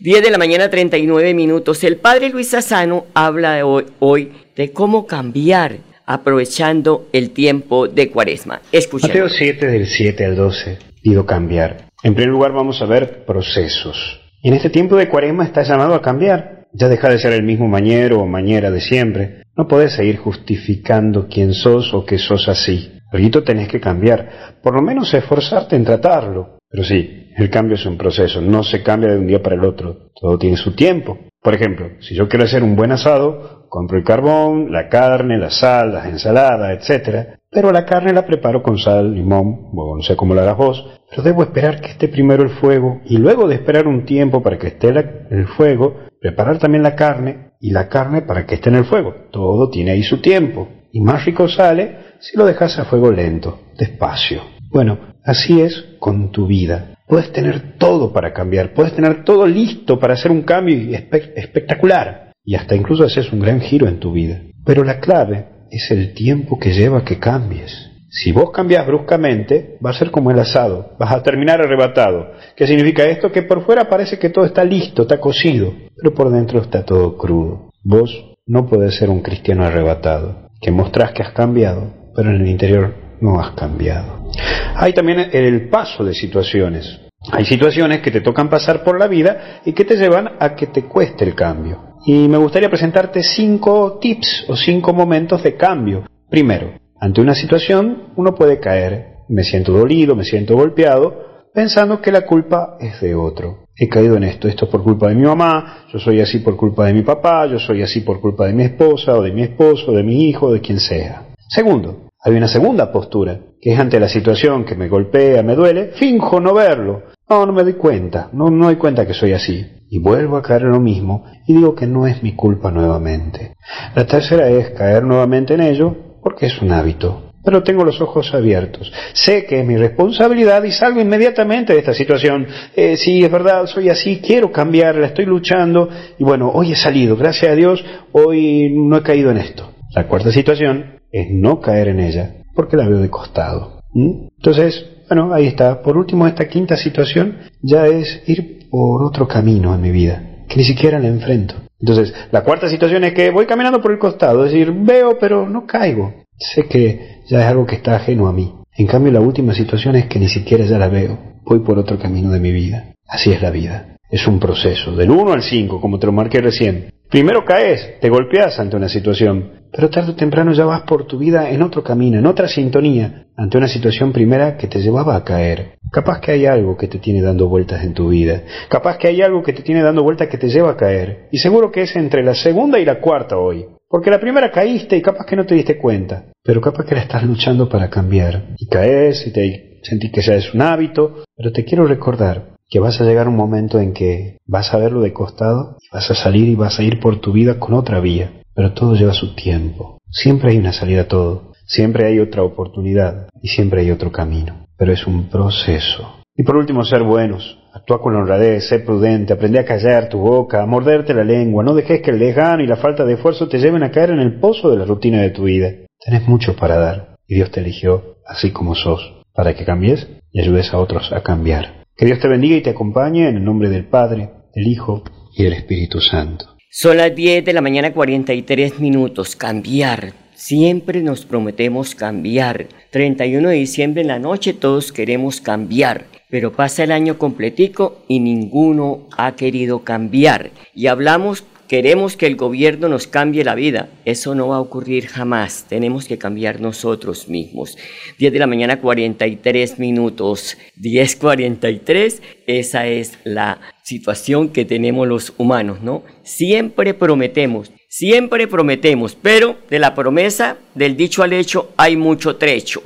10 0.00 0.22
de 0.22 0.30
la 0.30 0.38
mañana, 0.38 0.68
39 0.68 1.32
minutos. 1.32 1.84
El 1.84 1.96
padre 1.96 2.30
Luis 2.30 2.48
Sassano 2.48 3.06
habla 3.14 3.64
hoy, 3.64 4.32
de 4.56 4.72
cómo 4.72 5.06
cambiar 5.06 5.76
aprovechando 6.06 7.08
el 7.12 7.30
tiempo 7.30 7.86
de 7.86 8.10
cuaresma. 8.10 8.60
Escuchemos. 8.72 9.14
Mateo 9.14 9.28
7 9.28 9.66
del 9.66 9.86
7 9.86 10.24
al 10.24 10.36
12. 10.36 10.78
Pido 11.02 11.24
cambiar. 11.24 11.88
En 12.02 12.14
primer 12.14 12.32
lugar 12.32 12.52
vamos 12.52 12.82
a 12.82 12.86
ver 12.86 13.24
procesos. 13.24 14.20
En 14.42 14.54
este 14.54 14.70
tiempo 14.70 14.96
de 14.96 15.08
cuaresma 15.08 15.44
está 15.44 15.62
llamado 15.62 15.94
a 15.94 16.02
cambiar. 16.02 16.66
Ya 16.72 16.88
deja 16.88 17.08
de 17.08 17.18
ser 17.18 17.32
el 17.32 17.44
mismo 17.44 17.68
mañero 17.68 18.18
o 18.20 18.26
mañera 18.26 18.70
de 18.70 18.80
siempre. 18.80 19.41
No 19.56 19.68
podés 19.68 19.94
seguir 19.94 20.18
justificando 20.18 21.28
quién 21.28 21.52
sos 21.52 21.92
o 21.92 22.04
que 22.04 22.18
sos 22.18 22.48
así. 22.48 22.98
Ahorita 23.12 23.44
tenés 23.44 23.68
que 23.68 23.80
cambiar, 23.80 24.58
por 24.62 24.74
lo 24.74 24.82
menos 24.82 25.12
esforzarte 25.12 25.76
en 25.76 25.84
tratarlo. 25.84 26.58
Pero 26.70 26.84
sí, 26.84 27.28
el 27.36 27.50
cambio 27.50 27.74
es 27.74 27.84
un 27.84 27.98
proceso, 27.98 28.40
no 28.40 28.62
se 28.62 28.82
cambia 28.82 29.12
de 29.12 29.18
un 29.18 29.26
día 29.26 29.42
para 29.42 29.56
el 29.56 29.64
otro, 29.64 30.10
todo 30.18 30.38
tiene 30.38 30.56
su 30.56 30.74
tiempo. 30.74 31.18
Por 31.42 31.54
ejemplo, 31.54 31.90
si 32.00 32.14
yo 32.14 32.28
quiero 32.28 32.44
hacer 32.44 32.62
un 32.62 32.76
buen 32.76 32.92
asado, 32.92 33.66
compro 33.68 33.98
el 33.98 34.04
carbón, 34.04 34.72
la 34.72 34.88
carne, 34.88 35.36
la 35.38 35.50
sal, 35.50 35.92
las 35.92 36.06
ensaladas, 36.06 36.88
etc. 36.88 37.38
Pero 37.50 37.72
la 37.72 37.84
carne 37.84 38.12
la 38.12 38.24
preparo 38.24 38.62
con 38.62 38.78
sal, 38.78 39.14
limón, 39.14 39.70
o 39.74 39.96
no 39.96 40.02
sé 40.02 40.16
cómo 40.16 40.34
la 40.34 40.42
harás 40.42 40.56
vos, 40.56 41.00
pero 41.10 41.22
debo 41.22 41.42
esperar 41.42 41.80
que 41.80 41.90
esté 41.90 42.08
primero 42.08 42.42
el 42.42 42.50
fuego 42.50 43.00
y 43.04 43.18
luego 43.18 43.48
de 43.48 43.56
esperar 43.56 43.86
un 43.86 44.06
tiempo 44.06 44.42
para 44.42 44.58
que 44.58 44.68
esté 44.68 44.88
el 44.88 45.46
fuego, 45.48 45.96
preparar 46.22 46.58
también 46.58 46.84
la 46.84 46.94
carne 46.94 47.50
y 47.60 47.72
la 47.72 47.88
carne 47.88 48.22
para 48.22 48.46
que 48.46 48.54
esté 48.54 48.68
en 48.68 48.76
el 48.76 48.84
fuego. 48.84 49.12
Todo 49.32 49.68
tiene 49.68 49.90
ahí 49.90 50.04
su 50.04 50.18
tiempo. 50.18 50.68
Y 50.92 51.00
más 51.00 51.24
rico 51.24 51.48
sale 51.48 51.98
si 52.20 52.38
lo 52.38 52.46
dejas 52.46 52.78
a 52.78 52.84
fuego 52.84 53.10
lento, 53.10 53.60
despacio. 53.76 54.42
Bueno, 54.70 54.98
así 55.24 55.60
es 55.60 55.84
con 55.98 56.30
tu 56.30 56.46
vida. 56.46 56.94
Puedes 57.08 57.32
tener 57.32 57.76
todo 57.76 58.12
para 58.12 58.32
cambiar, 58.32 58.72
puedes 58.72 58.94
tener 58.94 59.24
todo 59.24 59.46
listo 59.46 59.98
para 59.98 60.14
hacer 60.14 60.30
un 60.30 60.42
cambio 60.42 60.96
espectacular 61.34 62.32
y 62.44 62.54
hasta 62.54 62.76
incluso 62.76 63.04
haces 63.04 63.32
un 63.32 63.40
gran 63.40 63.60
giro 63.60 63.88
en 63.88 63.98
tu 63.98 64.12
vida. 64.12 64.40
Pero 64.64 64.84
la 64.84 65.00
clave 65.00 65.46
es 65.70 65.90
el 65.90 66.14
tiempo 66.14 66.58
que 66.58 66.72
lleva 66.72 67.04
que 67.04 67.18
cambies. 67.18 67.90
Si 68.14 68.30
vos 68.30 68.50
cambias 68.50 68.86
bruscamente, 68.86 69.78
va 69.84 69.88
a 69.88 69.94
ser 69.94 70.10
como 70.10 70.30
el 70.30 70.38
asado, 70.38 70.96
vas 70.98 71.12
a 71.12 71.22
terminar 71.22 71.62
arrebatado. 71.62 72.32
¿Qué 72.54 72.66
significa 72.66 73.04
esto? 73.04 73.32
Que 73.32 73.40
por 73.40 73.64
fuera 73.64 73.88
parece 73.88 74.18
que 74.18 74.28
todo 74.28 74.44
está 74.44 74.62
listo, 74.64 75.02
está 75.02 75.18
cocido, 75.18 75.72
pero 75.96 76.12
por 76.12 76.30
dentro 76.30 76.60
está 76.60 76.84
todo 76.84 77.16
crudo. 77.16 77.70
Vos 77.82 78.36
no 78.46 78.66
podés 78.66 78.96
ser 78.96 79.08
un 79.08 79.22
cristiano 79.22 79.64
arrebatado, 79.64 80.50
que 80.60 80.70
mostrás 80.70 81.12
que 81.12 81.22
has 81.22 81.32
cambiado, 81.32 81.90
pero 82.14 82.28
en 82.28 82.42
el 82.42 82.48
interior 82.48 82.94
no 83.22 83.40
has 83.40 83.52
cambiado. 83.52 84.28
Hay 84.74 84.92
también 84.92 85.30
el 85.32 85.70
paso 85.70 86.04
de 86.04 86.12
situaciones. 86.12 87.00
Hay 87.30 87.46
situaciones 87.46 88.00
que 88.02 88.10
te 88.10 88.20
tocan 88.20 88.50
pasar 88.50 88.84
por 88.84 88.98
la 88.98 89.06
vida 89.06 89.62
y 89.64 89.72
que 89.72 89.86
te 89.86 89.96
llevan 89.96 90.32
a 90.38 90.54
que 90.54 90.66
te 90.66 90.82
cueste 90.82 91.24
el 91.24 91.34
cambio. 91.34 91.94
Y 92.04 92.28
me 92.28 92.36
gustaría 92.36 92.68
presentarte 92.68 93.22
cinco 93.22 93.98
tips 93.98 94.44
o 94.48 94.56
cinco 94.56 94.92
momentos 94.92 95.42
de 95.42 95.56
cambio. 95.56 96.04
Primero, 96.28 96.72
ante 97.02 97.20
una 97.20 97.34
situación 97.34 98.12
uno 98.14 98.32
puede 98.32 98.60
caer, 98.60 99.24
me 99.28 99.42
siento 99.42 99.72
dolido, 99.72 100.14
me 100.14 100.22
siento 100.22 100.54
golpeado, 100.54 101.48
pensando 101.52 102.00
que 102.00 102.12
la 102.12 102.24
culpa 102.24 102.76
es 102.78 103.00
de 103.00 103.16
otro. 103.16 103.64
He 103.76 103.88
caído 103.88 104.16
en 104.16 104.22
esto, 104.22 104.46
esto 104.46 104.66
es 104.66 104.70
por 104.70 104.84
culpa 104.84 105.08
de 105.08 105.16
mi 105.16 105.24
mamá, 105.24 105.86
yo 105.92 105.98
soy 105.98 106.20
así 106.20 106.38
por 106.38 106.56
culpa 106.56 106.86
de 106.86 106.94
mi 106.94 107.02
papá, 107.02 107.46
yo 107.46 107.58
soy 107.58 107.82
así 107.82 108.02
por 108.02 108.20
culpa 108.20 108.46
de 108.46 108.52
mi 108.52 108.62
esposa 108.62 109.14
o 109.14 109.22
de 109.22 109.32
mi 109.32 109.42
esposo, 109.42 109.90
de 109.90 110.04
mi 110.04 110.28
hijo, 110.28 110.52
de 110.52 110.60
quien 110.60 110.78
sea. 110.78 111.26
Segundo, 111.48 112.06
hay 112.22 112.36
una 112.36 112.46
segunda 112.46 112.92
postura, 112.92 113.36
que 113.60 113.72
es 113.72 113.80
ante 113.80 113.98
la 113.98 114.08
situación 114.08 114.64
que 114.64 114.76
me 114.76 114.88
golpea, 114.88 115.42
me 115.42 115.56
duele, 115.56 115.90
finjo 115.94 116.38
no 116.38 116.54
verlo. 116.54 117.02
No, 117.28 117.46
no 117.46 117.52
me 117.52 117.64
doy 117.64 117.74
cuenta, 117.74 118.28
no, 118.32 118.48
no 118.48 118.66
doy 118.66 118.76
cuenta 118.76 119.08
que 119.08 119.14
soy 119.14 119.32
así. 119.32 119.66
Y 119.90 119.98
vuelvo 119.98 120.36
a 120.36 120.42
caer 120.42 120.62
en 120.62 120.70
lo 120.70 120.80
mismo 120.80 121.24
y 121.48 121.54
digo 121.54 121.74
que 121.74 121.88
no 121.88 122.06
es 122.06 122.22
mi 122.22 122.36
culpa 122.36 122.70
nuevamente. 122.70 123.54
La 123.96 124.06
tercera 124.06 124.48
es 124.48 124.70
caer 124.70 125.02
nuevamente 125.02 125.54
en 125.54 125.62
ello 125.62 126.11
porque 126.22 126.46
es 126.46 126.60
un 126.62 126.72
hábito. 126.72 127.32
Pero 127.44 127.62
tengo 127.62 127.84
los 127.84 128.00
ojos 128.00 128.32
abiertos. 128.34 128.92
Sé 129.14 129.44
que 129.46 129.60
es 129.60 129.66
mi 129.66 129.76
responsabilidad 129.76 130.62
y 130.62 130.70
salgo 130.70 131.00
inmediatamente 131.00 131.72
de 131.72 131.80
esta 131.80 131.92
situación. 131.92 132.46
Eh, 132.76 132.96
sí, 132.96 133.24
es 133.24 133.32
verdad, 133.32 133.66
soy 133.66 133.88
así, 133.88 134.20
quiero 134.24 134.52
cambiar, 134.52 134.94
la 134.94 135.08
estoy 135.08 135.26
luchando. 135.26 135.88
Y 136.18 136.24
bueno, 136.24 136.50
hoy 136.54 136.72
he 136.72 136.76
salido, 136.76 137.16
gracias 137.16 137.50
a 137.50 137.56
Dios, 137.56 137.84
hoy 138.12 138.72
no 138.72 138.98
he 138.98 139.02
caído 139.02 139.32
en 139.32 139.38
esto. 139.38 139.72
La 139.94 140.06
cuarta 140.06 140.30
situación 140.30 141.00
es 141.10 141.26
no 141.30 141.60
caer 141.60 141.88
en 141.88 142.00
ella, 142.00 142.36
porque 142.54 142.76
la 142.76 142.88
veo 142.88 142.98
de 142.98 143.10
costado. 143.10 143.80
¿Mm? 143.92 144.28
Entonces, 144.36 144.86
bueno, 145.08 145.34
ahí 145.34 145.46
está. 145.46 145.82
Por 145.82 145.98
último, 145.98 146.26
esta 146.28 146.48
quinta 146.48 146.76
situación 146.76 147.38
ya 147.60 147.86
es 147.86 148.22
ir 148.26 148.68
por 148.70 149.02
otro 149.02 149.26
camino 149.26 149.74
en 149.74 149.82
mi 149.82 149.90
vida, 149.90 150.44
que 150.48 150.56
ni 150.56 150.64
siquiera 150.64 150.98
la 150.98 151.08
enfrento. 151.08 151.56
Entonces, 151.82 152.14
la 152.30 152.42
cuarta 152.42 152.68
situación 152.68 153.02
es 153.04 153.12
que 153.12 153.30
voy 153.30 153.44
caminando 153.44 153.82
por 153.82 153.90
el 153.90 153.98
costado, 153.98 154.46
es 154.46 154.52
decir, 154.52 154.72
veo 154.72 155.18
pero 155.18 155.48
no 155.48 155.66
caigo. 155.66 156.14
Sé 156.38 156.68
que 156.68 157.22
ya 157.26 157.40
es 157.40 157.46
algo 157.46 157.66
que 157.66 157.76
está 157.76 157.96
ajeno 157.96 158.28
a 158.28 158.32
mí. 158.32 158.54
En 158.76 158.86
cambio, 158.86 159.12
la 159.12 159.20
última 159.20 159.52
situación 159.52 159.96
es 159.96 160.06
que 160.06 160.18
ni 160.18 160.28
siquiera 160.28 160.64
ya 160.64 160.78
la 160.78 160.88
veo. 160.88 161.18
Voy 161.44 161.58
por 161.58 161.78
otro 161.78 161.98
camino 161.98 162.30
de 162.30 162.40
mi 162.40 162.52
vida. 162.52 162.94
Así 163.06 163.32
es 163.32 163.42
la 163.42 163.50
vida. 163.50 163.96
Es 164.08 164.26
un 164.26 164.38
proceso, 164.38 164.94
del 164.94 165.10
1 165.10 165.32
al 165.32 165.42
5, 165.42 165.80
como 165.80 165.98
te 165.98 166.06
lo 166.06 166.12
marqué 166.12 166.40
recién. 166.40 166.90
Primero 167.10 167.44
caes, 167.44 167.98
te 168.00 168.08
golpeas 168.08 168.58
ante 168.58 168.76
una 168.76 168.88
situación, 168.88 169.61
pero 169.72 169.88
tarde 169.88 170.12
o 170.12 170.14
temprano 170.14 170.52
ya 170.52 170.66
vas 170.66 170.82
por 170.82 171.06
tu 171.06 171.18
vida 171.18 171.50
en 171.50 171.62
otro 171.62 171.82
camino, 171.82 172.18
en 172.18 172.26
otra 172.26 172.46
sintonía, 172.46 173.26
ante 173.36 173.56
una 173.56 173.68
situación 173.68 174.12
primera 174.12 174.56
que 174.58 174.66
te 174.66 174.80
llevaba 174.80 175.16
a 175.16 175.24
caer. 175.24 175.78
Capaz 175.90 176.20
que 176.20 176.32
hay 176.32 176.46
algo 176.46 176.76
que 176.76 176.88
te 176.88 176.98
tiene 176.98 177.22
dando 177.22 177.48
vueltas 177.48 177.82
en 177.82 177.94
tu 177.94 178.10
vida, 178.10 178.42
capaz 178.68 178.98
que 178.98 179.08
hay 179.08 179.22
algo 179.22 179.42
que 179.42 179.54
te 179.54 179.62
tiene 179.62 179.82
dando 179.82 180.02
vueltas 180.02 180.28
que 180.28 180.38
te 180.38 180.48
lleva 180.48 180.72
a 180.72 180.76
caer, 180.76 181.28
y 181.32 181.38
seguro 181.38 181.72
que 181.72 181.82
es 181.82 181.96
entre 181.96 182.22
la 182.22 182.34
segunda 182.34 182.78
y 182.78 182.84
la 182.84 183.00
cuarta 183.00 183.38
hoy. 183.38 183.64
Porque 183.88 184.10
la 184.10 184.20
primera 184.20 184.50
caíste 184.50 184.96
y 184.96 185.02
capaz 185.02 185.26
que 185.26 185.36
no 185.36 185.44
te 185.44 185.54
diste 185.54 185.76
cuenta, 185.76 186.24
pero 186.42 186.60
capaz 186.60 186.84
que 186.84 186.94
la 186.94 187.02
estás 187.02 187.24
luchando 187.24 187.68
para 187.68 187.90
cambiar. 187.90 188.54
Y 188.56 188.66
caes 188.66 189.26
y 189.26 189.32
te 189.32 189.80
sentís 189.82 190.10
que 190.12 190.22
ya 190.22 190.34
es 190.34 190.54
un 190.54 190.62
hábito, 190.62 191.24
pero 191.36 191.52
te 191.52 191.64
quiero 191.64 191.86
recordar 191.86 192.52
que 192.70 192.78
vas 192.78 192.98
a 193.00 193.04
llegar 193.04 193.28
un 193.28 193.36
momento 193.36 193.78
en 193.80 193.92
que 193.92 194.38
vas 194.46 194.72
a 194.72 194.78
verlo 194.78 195.02
de 195.02 195.12
costado 195.12 195.76
y 195.78 195.94
vas 195.94 196.10
a 196.10 196.14
salir 196.14 196.48
y 196.48 196.54
vas 196.54 196.78
a 196.78 196.82
ir 196.82 197.00
por 197.00 197.20
tu 197.20 197.32
vida 197.32 197.58
con 197.58 197.74
otra 197.74 198.00
vía 198.00 198.41
pero 198.54 198.72
todo 198.72 198.94
lleva 198.94 199.12
su 199.12 199.34
tiempo. 199.34 199.98
Siempre 200.10 200.50
hay 200.50 200.58
una 200.58 200.72
salida 200.72 201.02
a 201.02 201.08
todo, 201.08 201.52
siempre 201.66 202.06
hay 202.06 202.18
otra 202.18 202.42
oportunidad 202.42 203.28
y 203.40 203.48
siempre 203.48 203.80
hay 203.80 203.90
otro 203.90 204.12
camino, 204.12 204.66
pero 204.76 204.92
es 204.92 205.06
un 205.06 205.28
proceso. 205.28 206.22
Y 206.34 206.44
por 206.44 206.56
último, 206.56 206.84
ser 206.84 207.02
buenos. 207.02 207.58
Actúa 207.74 208.02
con 208.02 208.14
honradez, 208.14 208.68
ser 208.68 208.84
prudente, 208.84 209.32
aprende 209.32 209.58
a 209.58 209.64
callar 209.64 210.08
tu 210.08 210.18
boca, 210.18 210.62
a 210.62 210.66
morderte 210.66 211.14
la 211.14 211.24
lengua, 211.24 211.64
no 211.64 211.74
dejes 211.74 212.02
que 212.02 212.10
el 212.10 212.18
lejano 212.18 212.62
y 212.62 212.66
la 212.66 212.76
falta 212.76 213.04
de 213.04 213.14
esfuerzo 213.14 213.48
te 213.48 213.58
lleven 213.58 213.82
a 213.82 213.90
caer 213.90 214.10
en 214.10 214.20
el 214.20 214.38
pozo 214.40 214.70
de 214.70 214.76
la 214.76 214.84
rutina 214.84 215.22
de 215.22 215.30
tu 215.30 215.44
vida. 215.44 215.70
Tenés 216.04 216.28
mucho 216.28 216.54
para 216.54 216.76
dar 216.76 217.16
y 217.26 217.36
Dios 217.36 217.50
te 217.50 217.60
eligió 217.60 218.16
así 218.26 218.50
como 218.50 218.74
sos, 218.74 219.24
para 219.34 219.54
que 219.54 219.64
cambies 219.64 220.06
y 220.32 220.40
ayudes 220.40 220.72
a 220.74 220.78
otros 220.78 221.12
a 221.12 221.22
cambiar. 221.22 221.84
Que 221.96 222.06
Dios 222.06 222.20
te 222.20 222.28
bendiga 222.28 222.56
y 222.56 222.62
te 222.62 222.70
acompañe 222.70 223.28
en 223.28 223.36
el 223.36 223.44
nombre 223.44 223.70
del 223.70 223.86
Padre, 223.86 224.30
del 224.54 224.66
Hijo 224.66 225.02
y 225.36 225.44
del 225.44 225.54
Espíritu 225.54 226.00
Santo. 226.00 226.51
Son 226.74 226.96
las 226.96 227.14
10 227.14 227.44
de 227.44 227.52
la 227.52 227.60
mañana 227.60 227.92
43 227.92 228.80
minutos. 228.80 229.36
Cambiar. 229.36 230.14
Siempre 230.34 231.02
nos 231.02 231.26
prometemos 231.26 231.94
cambiar. 231.94 232.66
31 232.88 233.50
de 233.50 233.56
diciembre 233.56 234.00
en 234.00 234.08
la 234.08 234.18
noche 234.18 234.54
todos 234.54 234.90
queremos 234.90 235.42
cambiar. 235.42 236.06
Pero 236.30 236.52
pasa 236.52 236.84
el 236.84 236.92
año 236.92 237.18
completico 237.18 238.02
y 238.08 238.20
ninguno 238.20 239.06
ha 239.18 239.36
querido 239.36 239.84
cambiar. 239.84 240.50
Y 240.74 240.86
hablamos 240.86 241.44
Queremos 241.72 242.18
que 242.18 242.26
el 242.26 242.36
gobierno 242.36 242.90
nos 242.90 243.06
cambie 243.06 243.44
la 243.44 243.54
vida. 243.54 243.88
Eso 244.04 244.34
no 244.34 244.48
va 244.48 244.56
a 244.56 244.60
ocurrir 244.60 245.06
jamás. 245.06 245.64
Tenemos 245.70 246.04
que 246.04 246.18
cambiar 246.18 246.60
nosotros 246.60 247.30
mismos. 247.30 247.78
10 248.18 248.30
de 248.30 248.38
la 248.38 248.46
mañana 248.46 248.78
43 248.78 249.78
minutos. 249.78 250.58
10.43. 250.78 252.20
Esa 252.46 252.86
es 252.88 253.18
la 253.24 253.58
situación 253.82 254.48
que 254.48 254.64
tenemos 254.64 255.06
los 255.08 255.32
humanos, 255.38 255.82
¿no? 255.82 256.02
Siempre 256.22 256.94
prometemos, 256.94 257.70
siempre 257.88 258.46
prometemos, 258.46 259.16
pero 259.20 259.56
de 259.68 259.78
la 259.78 259.94
promesa, 259.94 260.56
del 260.74 260.96
dicho 260.96 261.22
al 261.22 261.32
hecho, 261.32 261.70
hay 261.76 261.96
mucho 261.96 262.36
trecho. 262.36 262.82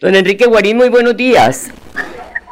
Don 0.00 0.14
Enrique 0.14 0.46
Guarín, 0.46 0.76
muy 0.76 0.88
buenos 0.88 1.16
días. 1.16 1.70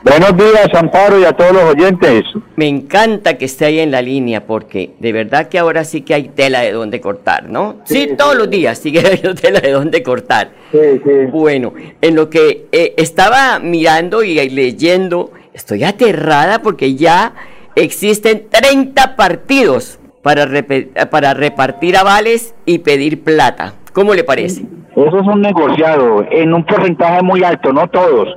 Buenos 0.04 0.36
días, 0.36 0.68
Amparo, 0.74 1.20
y 1.20 1.24
a 1.24 1.32
todos 1.32 1.52
los 1.52 1.62
oyentes. 1.62 2.24
Me 2.56 2.66
encanta 2.66 3.38
que 3.38 3.44
esté 3.44 3.66
ahí 3.66 3.78
en 3.78 3.92
la 3.92 4.02
línea 4.02 4.44
porque 4.44 4.90
de 4.98 5.12
verdad 5.12 5.48
que 5.48 5.60
ahora 5.60 5.84
sí 5.84 6.02
que 6.02 6.14
hay 6.14 6.28
tela 6.30 6.60
de 6.60 6.72
dónde 6.72 7.00
cortar, 7.00 7.48
¿no? 7.48 7.82
Sí, 7.84 8.08
todos 8.18 8.36
los 8.36 8.50
días 8.50 8.78
sigue 8.78 9.00
habiendo 9.06 9.34
tela 9.34 9.60
de 9.60 9.70
dónde 9.70 10.02
cortar. 10.02 10.50
Sí, 10.72 10.78
sí. 11.04 11.10
Bueno, 11.30 11.72
en 12.00 12.16
lo 12.16 12.28
que 12.30 12.66
eh, 12.72 12.94
estaba 12.96 13.60
mirando 13.60 14.24
y 14.24 14.34
leyendo, 14.50 15.30
estoy 15.54 15.84
aterrada 15.84 16.62
porque 16.62 16.96
ya 16.96 17.34
existen 17.76 18.48
30 18.50 19.16
partidos 19.16 19.98
para, 20.22 20.46
para 21.10 21.34
repartir 21.34 21.96
avales 21.96 22.54
y 22.64 22.78
pedir 22.78 23.22
plata. 23.22 23.74
¿Cómo 23.92 24.14
le 24.14 24.24
parece? 24.24 24.62
Eso 24.96 25.18
es 25.18 25.26
un 25.26 25.40
negociado 25.40 26.24
en 26.30 26.54
un 26.54 26.64
porcentaje 26.64 27.22
muy 27.22 27.42
alto, 27.42 27.72
no 27.72 27.88
todos 27.88 28.28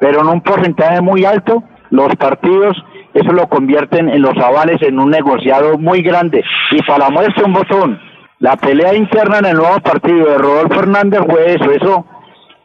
pero 0.00 0.20
en 0.20 0.28
un 0.28 0.40
porcentaje 0.40 1.00
muy 1.00 1.24
alto, 1.24 1.62
los 1.90 2.14
partidos 2.16 2.76
eso 3.14 3.32
lo 3.32 3.48
convierten 3.48 4.10
en 4.10 4.20
los 4.20 4.36
avales 4.36 4.82
en 4.82 4.98
un 4.98 5.10
negociado 5.10 5.78
muy 5.78 6.02
grande. 6.02 6.44
Y 6.70 6.82
para 6.82 7.08
muestra 7.08 7.46
un 7.46 7.54
botón, 7.54 7.98
la 8.40 8.56
pelea 8.56 8.94
interna 8.94 9.38
en 9.38 9.46
el 9.46 9.56
nuevo 9.56 9.80
partido 9.80 10.26
de 10.26 10.38
Rodolfo 10.38 10.80
Hernández 10.80 11.20
fue 11.26 11.54
eso, 11.54 11.70
eso 11.70 12.04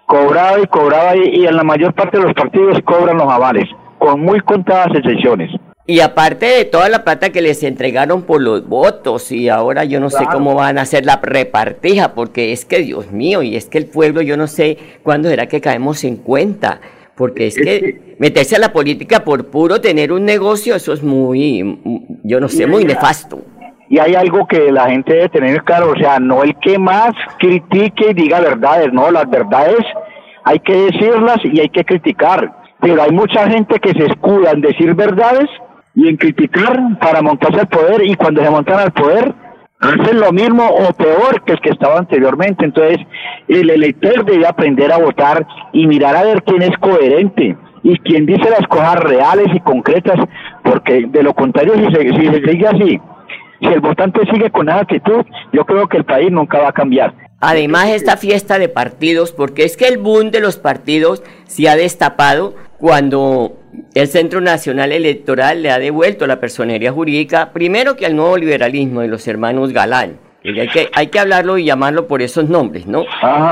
cobraba 0.06 0.60
y 0.60 0.68
cobraba 0.68 1.16
y, 1.16 1.46
en 1.46 1.56
la 1.56 1.64
mayor 1.64 1.94
parte 1.94 2.18
de 2.18 2.24
los 2.26 2.34
partidos 2.34 2.80
cobran 2.84 3.18
los 3.18 3.32
avales, 3.32 3.64
con 3.98 4.20
muy 4.20 4.42
contadas 4.42 4.90
excepciones. 4.94 5.52
Y 5.92 6.00
aparte 6.00 6.46
de 6.46 6.64
toda 6.64 6.88
la 6.88 7.04
plata 7.04 7.32
que 7.32 7.42
les 7.42 7.64
entregaron 7.64 8.22
por 8.22 8.42
los 8.42 8.66
votos 8.66 9.30
y 9.30 9.50
ahora 9.50 9.84
yo 9.84 10.00
no 10.00 10.10
sé 10.10 10.26
cómo 10.32 10.56
van 10.56 10.78
a 10.78 10.84
hacer 10.84 11.06
la 11.06 11.20
repartija, 11.22 12.14
porque 12.14 12.54
es 12.54 12.64
que 12.64 12.78
Dios 12.78 13.12
mío, 13.12 13.44
y 13.44 13.58
es 13.58 13.66
que 13.66 13.78
el 13.78 13.88
pueblo 13.88 14.22
yo 14.22 14.38
no 14.38 14.48
sé 14.48 14.78
cuándo 15.04 15.28
será 15.28 15.48
que 15.48 15.60
caemos 15.60 16.06
en 16.06 16.16
cuenta 16.16 16.80
porque 17.18 17.48
es 17.48 17.58
que 17.58 18.16
meterse 18.20 18.56
a 18.56 18.60
la 18.60 18.72
política 18.72 19.26
por 19.26 19.48
puro 19.48 19.82
tener 19.82 20.14
un 20.14 20.24
negocio, 20.24 20.76
eso 20.76 20.94
es 20.94 21.04
muy, 21.04 21.78
yo 22.24 22.40
no 22.40 22.48
sé, 22.48 22.68
muy 22.68 22.86
nefasto. 22.86 23.42
Y 23.90 24.00
hay 24.00 24.16
algo 24.16 24.48
que 24.48 24.72
la 24.72 24.90
gente 24.90 25.12
debe 25.12 25.28
tener 25.28 25.62
claro, 25.66 25.92
o 25.92 25.96
sea, 25.98 26.20
no 26.20 26.42
el 26.42 26.56
que 26.60 26.80
más 26.80 27.12
critique 27.38 28.12
y 28.12 28.14
diga 28.14 28.40
verdades, 28.40 28.94
no, 28.94 29.12
las 29.12 29.30
verdades 29.30 29.84
hay 30.46 30.60
que 30.62 30.74
decirlas 30.74 31.40
y 31.44 31.60
hay 31.60 31.68
que 31.68 31.84
criticar. 31.84 32.50
Pero 32.80 33.04
hay 33.04 33.12
mucha 33.12 33.50
gente 33.50 33.78
que 33.82 33.92
se 33.92 34.06
escuda 34.06 34.52
en 34.52 34.62
decir 34.62 34.96
verdades 34.96 35.50
y 35.96 36.08
en 36.08 36.18
criticar 36.18 36.80
para 37.00 37.22
montarse 37.22 37.60
al 37.60 37.68
poder 37.68 38.06
y 38.06 38.16
cuando 38.16 38.44
se 38.44 38.50
montan 38.50 38.80
al 38.80 38.92
poder 38.92 39.34
hacen 39.82 40.20
lo 40.20 40.32
mismo 40.32 40.66
o 40.68 40.94
peor 40.94 41.44
que 41.44 41.54
el 41.54 41.60
que 41.60 41.72
estaba 41.72 41.98
anteriormente. 41.98 42.64
Entonces, 42.64 43.00
el 43.48 43.70
elector 43.70 44.24
debe 44.26 44.46
aprender 44.46 44.92
a 44.92 44.98
votar 44.98 45.46
y 45.74 45.88
mirar 45.88 46.16
a 46.16 46.24
ver 46.24 46.44
quién 46.44 46.62
es 46.62 46.78
coherente 46.78 47.58
y 47.84 47.98
quién 48.00 48.26
dice 48.26 48.50
las 48.50 48.68
cosas 48.68 48.96
reales 49.00 49.48
y 49.54 49.60
concretas, 49.60 50.20
porque 50.64 51.08
de 51.08 51.24
lo 51.24 51.34
contrario, 51.34 51.74
si 51.76 51.96
se, 51.96 52.02
si 52.10 52.28
se 52.28 52.52
sigue 52.52 52.68
así, 52.68 53.02
si 53.60 53.68
el 53.68 53.80
votante 53.80 54.22
sigue 54.32 54.52
con 54.52 54.70
actitud, 54.70 55.26
yo 55.52 55.66
creo 55.66 55.88
que 55.88 55.98
el 55.98 56.06
país 56.06 56.32
nunca 56.32 56.60
va 56.60 56.70
a 56.70 56.74
cambiar. 56.74 57.14
además 57.40 57.90
esta 57.90 58.18
fiesta 58.18 58.60
de 58.60 58.70
partidos, 58.70 59.32
porque 59.32 59.64
es 59.64 59.78
que 59.78 59.88
el 59.88 59.98
boom 59.98 60.30
de 60.30 60.42
los 60.42 60.58
partidos 60.58 61.24
se 61.46 61.68
ha 61.68 61.76
destapado 61.76 62.54
cuando 62.82 63.60
el 63.94 64.08
Centro 64.08 64.42
Nacional 64.42 64.92
Electoral 64.92 65.62
le 65.62 65.70
ha 65.70 65.78
devuelto 65.78 66.26
la 66.26 66.40
personería 66.40 66.92
jurídica, 66.92 67.54
primero 67.54 67.96
que 67.96 68.08
al 68.08 68.16
nuevo 68.16 68.36
liberalismo 68.38 69.02
de 69.02 69.08
los 69.08 69.28
hermanos 69.28 69.72
Galán. 69.72 70.18
hay 70.44 70.68
que, 70.68 70.90
hay 70.92 71.08
que 71.08 71.20
hablarlo 71.20 71.60
y 71.60 71.66
llamarlo 71.66 72.08
por 72.08 72.24
esos 72.24 72.50
nombres, 72.50 72.88
¿no? 72.88 73.06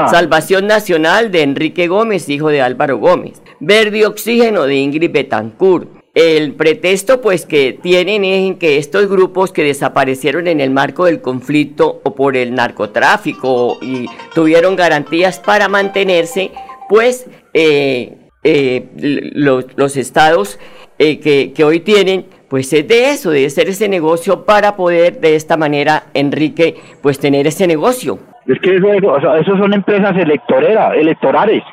Salvación 0.09 0.65
Nacional 0.65 1.31
de 1.31 1.43
Enrique 1.43 1.87
Gómez, 1.87 2.27
hijo 2.27 2.49
de 2.49 2.63
Álvaro 2.63 2.97
Gómez. 2.97 3.39
Verde 3.59 4.07
Oxígeno 4.07 4.63
de 4.63 4.75
Ingrid 4.75 5.11
Betancourt. 5.11 5.87
El 6.15 6.55
pretexto 6.55 7.21
pues 7.21 7.45
que 7.45 7.77
tienen 7.79 8.25
es 8.25 8.47
en 8.47 8.57
que 8.57 8.79
estos 8.79 9.07
grupos 9.07 9.51
que 9.51 9.63
desaparecieron 9.63 10.47
en 10.47 10.59
el 10.59 10.71
marco 10.71 11.05
del 11.05 11.21
conflicto 11.21 12.01
o 12.03 12.15
por 12.15 12.35
el 12.35 12.55
narcotráfico 12.55 13.77
y 13.79 14.07
tuvieron 14.33 14.75
garantías 14.75 15.39
para 15.39 15.69
mantenerse, 15.69 16.49
pues 16.89 17.27
eh, 17.53 18.18
eh, 18.43 19.31
los, 19.35 19.65
los, 19.77 19.97
estados 19.97 20.59
eh, 20.97 21.19
que, 21.19 21.53
que, 21.53 21.63
hoy 21.63 21.81
tienen, 21.81 22.25
pues 22.49 22.71
es 22.73 22.87
de 22.87 23.11
eso, 23.11 23.31
de 23.31 23.45
hacer 23.45 23.67
ese 23.69 23.89
negocio 23.89 24.45
para 24.45 24.75
poder 24.75 25.19
de 25.19 25.35
esta 25.35 25.57
manera, 25.57 26.03
Enrique, 26.13 26.75
pues 27.01 27.19
tener 27.19 27.47
ese 27.47 27.67
negocio. 27.67 28.19
Es 28.47 28.59
que 28.61 28.75
eso, 28.75 29.35
eso 29.35 29.57
son 29.57 29.73
empresas 29.73 30.17
electoreras, 30.17 30.95
electorales. 30.95 31.63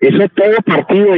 Eso 0.00 0.20
es 0.20 0.32
todo 0.32 0.56
partido, 0.66 1.14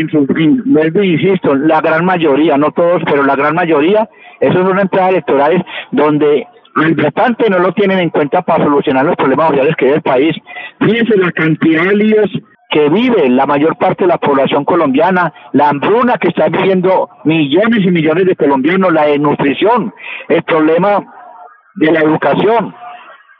vuelvo 0.66 1.00
e 1.00 1.06
insisto, 1.06 1.54
la 1.54 1.80
gran 1.80 2.04
mayoría, 2.04 2.58
no 2.58 2.70
todos, 2.70 3.02
pero 3.06 3.22
la 3.22 3.34
gran 3.34 3.54
mayoría, 3.54 4.08
esos 4.40 4.60
son 4.62 4.78
empresas 4.78 5.08
electorales 5.08 5.62
donde 5.90 6.46
al 6.76 6.94
votante 6.94 7.48
no 7.48 7.58
lo 7.60 7.72
tienen 7.72 7.98
en 7.98 8.10
cuenta 8.10 8.42
para 8.42 8.64
solucionar 8.64 9.06
los 9.06 9.16
problemas 9.16 9.48
sociales 9.48 9.74
que 9.76 9.86
hay 9.86 9.92
el 9.92 10.02
país. 10.02 10.36
Fíjense 10.80 11.16
la 11.16 11.32
cantidad 11.32 11.84
de 11.84 11.96
líos 11.96 12.30
que 12.75 12.88
vive 12.88 13.28
la 13.28 13.47
mayor 13.47 13.76
parte 13.76 14.02
de 14.02 14.09
la 14.09 14.19
población 14.19 14.64
colombiana, 14.64 15.33
la 15.52 15.69
hambruna 15.69 16.19
que 16.19 16.31
están 16.31 16.50
viviendo 16.50 17.09
millones 17.23 17.87
y 17.87 17.90
millones 17.93 18.26
de 18.26 18.35
colombianos, 18.35 18.93
la 18.93 19.07
desnutrición, 19.07 19.95
el 20.28 20.43
problema 20.43 21.07
de 21.76 21.93
la 21.93 22.00
educación, 22.00 22.75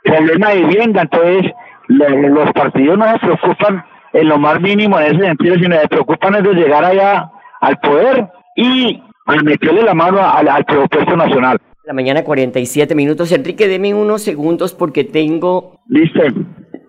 el 0.05 0.15
problema 0.15 0.51
de 0.51 0.61
vivienda. 0.63 1.03
Entonces, 1.03 1.51
los 1.89 2.53
partidos 2.53 2.97
no 2.97 3.11
se 3.11 3.19
preocupan 3.19 3.85
en 4.13 4.29
lo 4.29 4.39
más 4.39 4.61
mínimo 4.61 5.01
en 5.01 5.17
ese 5.17 5.27
sentido, 5.27 5.57
sino 5.57 5.81
se 5.81 5.89
preocupan 5.89 6.37
es 6.37 6.45
de 6.45 6.55
llegar 6.55 6.85
allá 6.85 7.29
al 7.61 7.77
poder 7.81 8.29
y 8.55 9.03
meterle 9.43 9.83
la 9.83 9.95
mano 9.95 10.21
al, 10.21 10.47
al 10.47 10.65
presupuesto 10.65 11.17
nacional. 11.17 11.59
La 11.83 11.93
mañana 11.93 12.23
47 12.23 12.95
minutos. 12.95 13.33
Enrique, 13.33 13.67
deme 13.67 13.95
unos 13.95 14.23
segundos 14.23 14.75
porque 14.75 15.03
tengo... 15.03 15.81
Listo. 15.89 16.21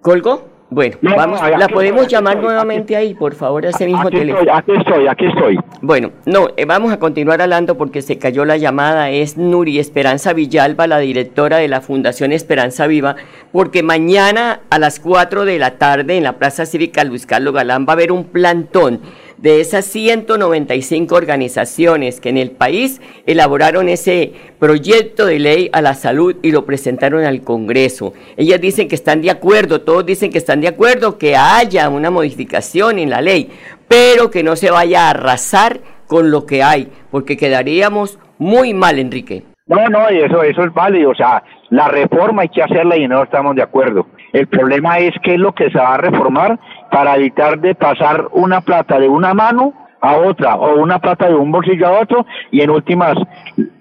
¿Colgo? 0.04 0.55
Bueno, 0.68 0.98
vamos, 1.04 1.40
la 1.58 1.68
podemos 1.68 2.08
llamar 2.08 2.42
nuevamente 2.42 2.96
ahí, 2.96 3.14
por 3.14 3.36
favor, 3.36 3.66
a 3.66 3.70
ese 3.70 3.86
mismo 3.86 4.10
teléfono. 4.10 4.52
aquí 4.52 4.72
estoy, 4.72 5.08
aquí 5.08 5.26
estoy. 5.28 5.60
Bueno, 5.82 6.12
no, 6.26 6.48
eh, 6.58 6.66
vamos 6.66 6.92
a 6.92 6.98
continuar 6.98 7.40
hablando 7.40 7.78
porque 7.78 8.02
se 8.02 8.18
cayó 8.18 8.46
la 8.46 8.58
llamada. 8.58 9.12
Es 9.12 9.38
Nuri 9.38 9.78
Esperanza 9.78 10.34
Villalba, 10.34 10.88
la 10.88 10.98
directora 10.98 11.58
de 11.58 11.68
la 11.68 11.82
Fundación 11.82 12.32
Esperanza 12.32 12.88
Viva, 12.88 13.16
porque 13.52 13.84
mañana 13.84 14.62
a 14.72 14.80
las 14.80 15.00
4 15.00 15.46
de 15.46 15.60
la 15.60 15.78
tarde 15.78 16.18
en 16.18 16.24
la 16.24 16.34
Plaza 16.34 16.66
Cívica 16.66 17.04
Luis 17.04 17.28
Carlos 17.28 17.54
Galán 17.54 17.86
va 17.86 17.94
a 17.94 17.94
haber 17.94 18.12
un 18.12 18.24
plantón 18.24 19.02
de 19.38 19.62
esas 19.62 19.86
195 19.86 21.16
organizaciones 21.16 22.20
que 22.20 22.30
en 22.30 22.38
el 22.38 22.52
país 22.52 23.02
elaboraron 23.26 23.90
ese 23.90 24.34
proyecto 24.60 25.26
de 25.26 25.40
ley 25.40 25.70
a 25.74 25.82
la 25.82 25.94
salud 25.94 26.38
y 26.42 26.52
lo 26.52 26.66
presentaron 26.66 27.24
al 27.26 27.42
Congreso. 27.42 28.14
Ellas 28.38 28.62
dicen 28.62 28.88
que 28.88 28.96
están 28.96 29.22
de 29.22 29.32
acuerdo, 29.32 29.82
todos 29.82 30.06
dicen 30.06 30.32
que 30.32 30.38
están 30.38 30.62
de 30.62 30.68
acuerdo 30.68 31.18
que 31.18 31.36
haya 31.36 31.90
una 31.90 32.10
modificación 32.10 33.00
en 33.00 33.10
la 33.10 33.22
ley, 33.22 33.50
pero 33.88 34.32
que 34.32 34.44
no 34.44 34.56
se 34.56 34.72
vaya 34.72 35.08
a 35.08 35.10
arrasar 35.12 35.80
con 36.08 36.32
lo 36.32 36.46
que 36.46 36.64
hay, 36.64 36.90
porque 37.12 37.38
quedaríamos 37.38 38.20
muy 38.38 38.74
mal, 38.74 39.00
Enrique. 39.00 39.44
No, 39.68 39.88
no, 39.90 40.08
eso, 40.10 40.44
eso 40.44 40.64
es 40.64 40.74
válido, 40.74 41.10
o 41.10 41.16
sea, 41.16 41.44
la 41.72 41.88
reforma 41.88 42.44
hay 42.44 42.50
que 42.50 42.62
hacerla 42.62 42.98
y 42.98 43.08
no 43.08 43.24
estamos 43.24 43.56
de 43.56 43.64
acuerdo. 43.64 44.06
El 44.32 44.48
problema 44.48 45.00
es 45.00 45.14
qué 45.24 45.36
es 45.36 45.40
lo 45.40 45.54
que 45.54 45.72
se 45.72 45.78
va 45.80 45.96
a 45.96 45.98
reformar 45.98 46.60
para 46.96 47.18
evitar 47.18 47.60
de 47.60 47.76
pasar 47.76 48.30
una 48.32 48.62
plata 48.62 48.98
de 48.98 49.10
una 49.10 49.34
mano 49.34 49.74
a 50.00 50.16
otra 50.16 50.56
o 50.56 50.82
una 50.82 51.00
plata 51.00 51.28
de 51.28 51.36
un 51.36 51.52
bolsillo 51.52 51.88
a 51.88 52.00
otro 52.00 52.26
y 52.52 52.62
en 52.62 52.70
últimas 52.70 53.18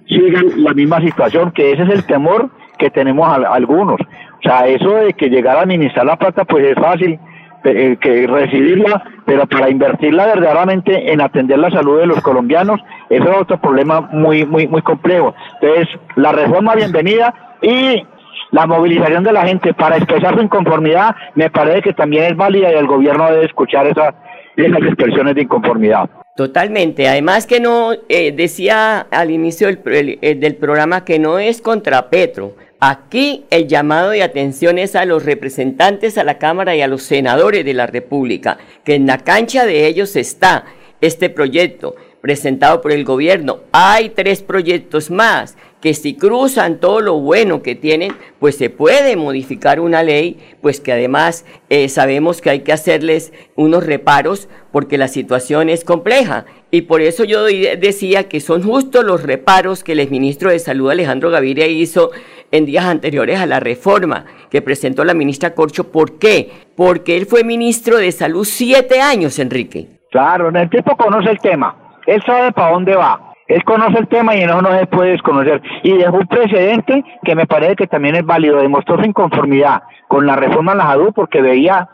sigan 0.08 0.64
la 0.64 0.74
misma 0.74 1.00
situación, 1.00 1.52
que 1.52 1.70
ese 1.70 1.84
es 1.84 1.90
el 1.90 2.06
temor 2.06 2.50
que 2.76 2.90
tenemos 2.90 3.28
algunos. 3.28 4.00
O 4.00 4.42
sea, 4.42 4.66
eso 4.66 4.90
de 4.96 5.12
que 5.12 5.28
llegar 5.28 5.56
a 5.58 5.60
administrar 5.60 6.04
la 6.04 6.16
plata 6.16 6.44
pues 6.44 6.66
es 6.66 6.74
fácil, 6.74 7.20
eh, 7.62 7.96
que 8.00 8.26
recibirla, 8.26 9.04
pero 9.24 9.46
para 9.46 9.70
invertirla 9.70 10.26
verdaderamente 10.26 11.12
en 11.12 11.20
atender 11.20 11.60
la 11.60 11.70
salud 11.70 12.00
de 12.00 12.06
los 12.06 12.20
colombianos, 12.20 12.80
eso 13.10 13.30
es 13.30 13.38
otro 13.42 13.60
problema 13.60 14.00
muy, 14.00 14.44
muy, 14.44 14.66
muy 14.66 14.82
complejo. 14.82 15.36
Entonces, 15.60 15.86
la 16.16 16.32
reforma 16.32 16.74
bienvenida 16.74 17.32
y 17.62 18.04
la 18.54 18.68
movilización 18.68 19.24
de 19.24 19.32
la 19.32 19.44
gente 19.44 19.74
para 19.74 19.96
expresar 19.96 20.36
su 20.36 20.40
inconformidad 20.40 21.16
me 21.34 21.50
parece 21.50 21.82
que 21.82 21.92
también 21.92 22.22
es 22.22 22.36
válida 22.36 22.70
y 22.70 22.76
el 22.76 22.86
gobierno 22.86 23.28
debe 23.28 23.46
escuchar 23.46 23.84
esa, 23.88 24.14
esas 24.54 24.80
expresiones 24.82 25.34
de 25.34 25.42
inconformidad. 25.42 26.08
Totalmente. 26.36 27.08
Además 27.08 27.48
que 27.48 27.58
no, 27.58 27.94
eh, 28.08 28.30
decía 28.30 29.00
al 29.10 29.32
inicio 29.32 29.66
del, 29.66 30.18
eh, 30.22 30.36
del 30.36 30.54
programa 30.54 31.04
que 31.04 31.18
no 31.18 31.40
es 31.40 31.60
contra 31.60 32.10
Petro. 32.10 32.54
Aquí 32.78 33.44
el 33.50 33.66
llamado 33.66 34.10
de 34.10 34.22
atención 34.22 34.78
es 34.78 34.94
a 34.94 35.04
los 35.04 35.24
representantes 35.24 36.16
a 36.16 36.22
la 36.22 36.38
Cámara 36.38 36.76
y 36.76 36.80
a 36.80 36.86
los 36.86 37.02
senadores 37.02 37.64
de 37.64 37.74
la 37.74 37.88
República, 37.88 38.58
que 38.84 38.94
en 38.94 39.08
la 39.08 39.18
cancha 39.18 39.66
de 39.66 39.88
ellos 39.88 40.14
está 40.14 40.64
este 41.00 41.28
proyecto 41.28 41.96
presentado 42.24 42.80
por 42.80 42.90
el 42.90 43.04
gobierno. 43.04 43.58
Hay 43.70 44.08
tres 44.08 44.42
proyectos 44.42 45.10
más 45.10 45.58
que 45.82 45.92
si 45.92 46.14
cruzan 46.14 46.80
todo 46.80 47.02
lo 47.02 47.20
bueno 47.20 47.60
que 47.60 47.74
tienen, 47.74 48.14
pues 48.38 48.56
se 48.56 48.70
puede 48.70 49.14
modificar 49.14 49.78
una 49.78 50.02
ley, 50.02 50.38
pues 50.62 50.80
que 50.80 50.92
además 50.92 51.44
eh, 51.68 51.90
sabemos 51.90 52.40
que 52.40 52.48
hay 52.48 52.60
que 52.60 52.72
hacerles 52.72 53.34
unos 53.56 53.84
reparos 53.84 54.48
porque 54.72 54.96
la 54.96 55.08
situación 55.08 55.68
es 55.68 55.84
compleja. 55.84 56.46
Y 56.70 56.82
por 56.82 57.02
eso 57.02 57.24
yo 57.24 57.44
decía 57.44 58.26
que 58.26 58.40
son 58.40 58.62
justos 58.62 59.04
los 59.04 59.22
reparos 59.22 59.84
que 59.84 59.92
el 59.92 60.00
exministro 60.00 60.48
de 60.48 60.60
Salud 60.60 60.90
Alejandro 60.90 61.28
Gaviria 61.28 61.66
hizo 61.66 62.10
en 62.50 62.64
días 62.64 62.86
anteriores 62.86 63.38
a 63.38 63.44
la 63.44 63.60
reforma 63.60 64.24
que 64.48 64.62
presentó 64.62 65.04
la 65.04 65.12
ministra 65.12 65.54
Corcho. 65.54 65.92
¿Por 65.92 66.18
qué? 66.18 66.50
Porque 66.74 67.18
él 67.18 67.26
fue 67.26 67.44
ministro 67.44 67.98
de 67.98 68.12
Salud 68.12 68.46
siete 68.46 69.02
años, 69.02 69.38
Enrique. 69.38 69.88
Claro, 70.10 70.48
el 70.48 70.70
tipo 70.70 70.96
conoce 70.96 71.28
el 71.28 71.38
tema. 71.40 71.83
Él 72.06 72.22
sabe 72.26 72.52
para 72.52 72.72
dónde 72.72 72.94
va. 72.96 73.34
Él 73.46 73.62
conoce 73.64 73.98
el 73.98 74.08
tema 74.08 74.34
y 74.34 74.44
no 74.46 74.60
se 74.78 74.86
puede 74.86 75.12
desconocer. 75.12 75.60
Y 75.82 75.96
dejó 75.96 76.16
un 76.16 76.26
precedente 76.26 77.04
que 77.22 77.34
me 77.34 77.46
parece 77.46 77.76
que 77.76 77.86
también 77.86 78.16
es 78.16 78.24
válido. 78.24 78.60
Demostró 78.60 78.96
su 78.96 79.04
inconformidad 79.04 79.82
con 80.08 80.26
la 80.26 80.36
reforma 80.36 80.72
a 80.72 80.76
la 80.76 80.86
salud 80.86 81.12
porque 81.14 81.42
veía 81.42 81.88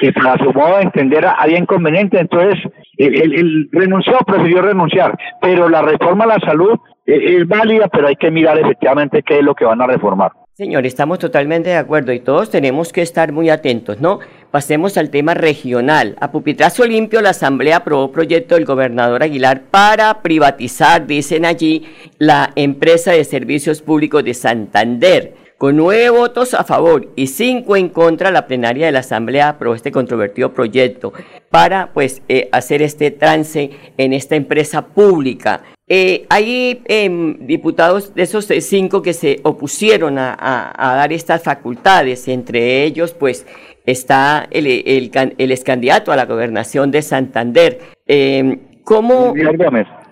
que 0.00 0.12
para 0.12 0.36
su 0.38 0.52
modo 0.52 0.76
de 0.76 0.82
entender 0.82 1.24
había 1.26 1.58
inconveniente. 1.58 2.18
Entonces, 2.18 2.60
él, 2.98 3.68
renunció, 3.72 4.18
prefirió 4.26 4.62
renunciar. 4.62 5.16
Pero 5.40 5.68
la 5.68 5.82
reforma 5.82 6.24
a 6.24 6.28
la 6.28 6.40
salud 6.40 6.78
eh, 7.06 7.36
es 7.38 7.46
válida, 7.46 7.88
pero 7.88 8.08
hay 8.08 8.16
que 8.16 8.30
mirar 8.30 8.58
efectivamente 8.58 9.22
qué 9.22 9.38
es 9.38 9.44
lo 9.44 9.54
que 9.54 9.64
van 9.64 9.80
a 9.80 9.86
reformar. 9.86 10.32
Señor, 10.56 10.86
estamos 10.86 11.18
totalmente 11.18 11.68
de 11.68 11.76
acuerdo 11.76 12.14
y 12.14 12.20
todos 12.20 12.48
tenemos 12.48 12.90
que 12.90 13.02
estar 13.02 13.30
muy 13.30 13.50
atentos, 13.50 14.00
¿no? 14.00 14.20
Pasemos 14.50 14.96
al 14.96 15.10
tema 15.10 15.34
regional. 15.34 16.16
A 16.18 16.32
pupitrazo 16.32 16.86
limpio, 16.86 17.20
la 17.20 17.28
Asamblea 17.30 17.76
aprobó 17.76 18.10
proyecto 18.10 18.54
del 18.54 18.64
gobernador 18.64 19.22
Aguilar 19.22 19.64
para 19.64 20.22
privatizar, 20.22 21.06
dicen 21.06 21.44
allí, 21.44 21.84
la 22.16 22.52
empresa 22.56 23.12
de 23.12 23.24
servicios 23.24 23.82
públicos 23.82 24.24
de 24.24 24.32
Santander. 24.32 25.45
Con 25.58 25.76
nueve 25.76 26.10
votos 26.10 26.52
a 26.52 26.64
favor 26.64 27.12
y 27.16 27.28
cinco 27.28 27.76
en 27.76 27.88
contra, 27.88 28.30
la 28.30 28.46
plenaria 28.46 28.86
de 28.86 28.92
la 28.92 28.98
Asamblea 28.98 29.48
aprobó 29.48 29.74
este 29.74 29.90
controvertido 29.90 30.52
proyecto 30.52 31.14
para 31.50 31.92
pues 31.94 32.20
eh, 32.28 32.50
hacer 32.52 32.82
este 32.82 33.10
trance 33.10 33.70
en 33.96 34.12
esta 34.12 34.36
empresa 34.36 34.86
pública. 34.88 35.62
Eh, 35.88 36.26
hay 36.28 36.82
em, 36.84 37.46
diputados 37.46 38.14
de 38.14 38.24
esos 38.24 38.46
cinco 38.60 39.00
que 39.00 39.14
se 39.14 39.40
opusieron 39.44 40.18
a, 40.18 40.74
dar 40.76 41.12
estas 41.14 41.42
facultades, 41.42 42.28
entre 42.28 42.84
ellos 42.84 43.14
pues 43.14 43.46
está 43.86 44.46
el, 44.50 44.66
el, 44.66 45.10
el 45.38 45.52
ex 45.52 45.64
candidato 45.64 46.12
a 46.12 46.16
la 46.16 46.26
gobernación 46.26 46.90
de 46.90 47.00
Santander. 47.00 47.78
Eh, 48.06 48.58
¿cómo, 48.84 49.32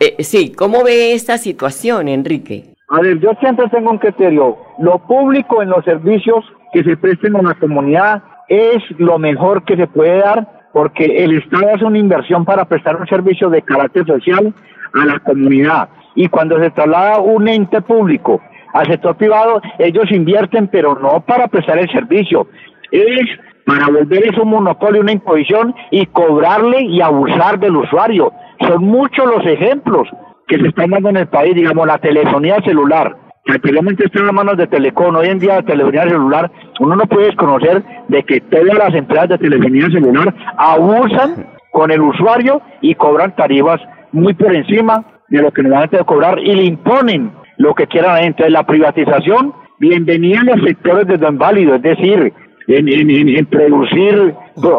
eh, 0.01 0.17
sí, 0.21 0.53
¿Cómo 0.53 0.85
ve 0.85 1.13
esta 1.13 1.37
situación, 1.37 2.09
Enrique? 2.09 2.74
A 2.95 3.01
ver, 3.01 3.19
yo 3.19 3.33
siempre 3.41 3.69
tengo 3.71 3.91
un 3.91 3.99
criterio. 3.99 4.57
Lo 4.79 5.01
público 5.01 5.61
en 5.61 5.71
los 5.71 5.85
servicios 5.85 6.45
que 6.73 6.85
se 6.85 6.97
presten 6.97 7.35
a 7.35 7.43
la 7.43 7.55
comunidad 7.55 8.23
es 8.49 8.85
lo 8.99 9.19
mejor 9.19 9.65
que 9.65 9.77
se 9.77 9.89
puede 9.89 10.19
dar 10.19 10.47
porque 10.73 11.25
el 11.25 11.39
Estado 11.39 11.75
hace 11.75 11.85
una 11.85 11.99
inversión 11.99 12.45
para 12.45 12.65
prestar 12.67 12.95
un 12.95 13.07
servicio 13.09 13.51
de 13.51 13.63
carácter 13.63 14.07
social 14.07 14.55
a 14.93 15.07
la 15.07 15.19
comunidad. 15.19 15.89
Y 16.15 16.29
cuando 16.29 16.57
se 16.61 16.71
traslada 16.71 17.19
un 17.19 17.49
ente 17.49 17.83
público 17.83 18.41
al 18.73 18.87
sector 18.87 19.17
privado, 19.17 19.61
ellos 19.81 20.09
invierten, 20.13 20.69
pero 20.69 20.95
no 20.95 21.21
para 21.27 21.49
prestar 21.49 21.79
el 21.79 21.91
servicio, 21.91 22.47
es 22.93 23.27
para 23.67 23.89
volver 23.89 24.25
eso 24.25 24.43
un 24.43 24.51
monopolio, 24.51 25.01
una 25.01 25.11
imposición 25.11 25.75
y 25.91 26.07
cobrarle 26.07 26.83
y 26.83 27.01
abusar 27.01 27.59
del 27.59 27.75
usuario. 27.75 28.33
Son 28.61 28.85
muchos 28.85 29.27
los 29.27 29.45
ejemplos 29.47 30.09
que 30.47 30.59
se 30.59 30.69
están 30.69 30.91
dando 30.91 31.09
en 31.11 31.17
el 31.17 31.27
país, 31.27 31.55
digamos, 31.55 31.87
la 31.87 31.99
telefonía 31.99 32.57
celular, 32.65 33.17
que 33.45 33.53
anteriormente 33.53 34.05
estaba 34.05 34.29
en 34.29 34.35
manos 34.35 34.57
de 34.57 34.67
Telecom, 34.67 35.15
hoy 35.17 35.29
en 35.29 35.39
día 35.39 35.57
la 35.57 35.63
telefonía 35.63 36.05
celular, 36.05 36.51
uno 36.81 36.97
no 36.97 37.07
puede 37.07 37.27
desconocer 37.27 37.83
de 38.09 38.23
que 38.25 38.41
todas 38.41 38.79
las 38.79 38.95
empresas 38.95 39.29
de 39.31 39.39
telefonía 39.39 39.87
celular 39.91 40.35
abusan 40.57 41.47
con 41.73 41.91
el 41.91 42.01
usuario 42.01 42.63
y 42.81 42.95
cobran 42.95 43.35
tarifas 43.35 43.81
muy 44.13 44.33
por 44.35 44.55
encima 44.55 45.05
de 45.29 45.43
lo 45.43 45.51
que 45.51 45.63
normalmente 45.63 45.97
debe 45.97 46.07
cobrar 46.07 46.39
y 46.39 46.55
le 46.55 46.65
imponen 46.65 47.33
lo 47.59 47.75
que 47.75 47.87
quieran. 47.87 48.23
Entonces, 48.23 48.53
la 48.53 48.65
privatización, 48.65 49.53
bienvenida 49.79 50.41
a 50.41 50.45
los 50.45 50.65
sectores 50.65 51.07
de 51.07 51.19
don 51.19 51.39
válido, 51.39 51.75
es 51.75 51.83
decir, 51.83 52.33
en, 52.67 52.89
en, 52.89 53.47
producir 53.47 54.35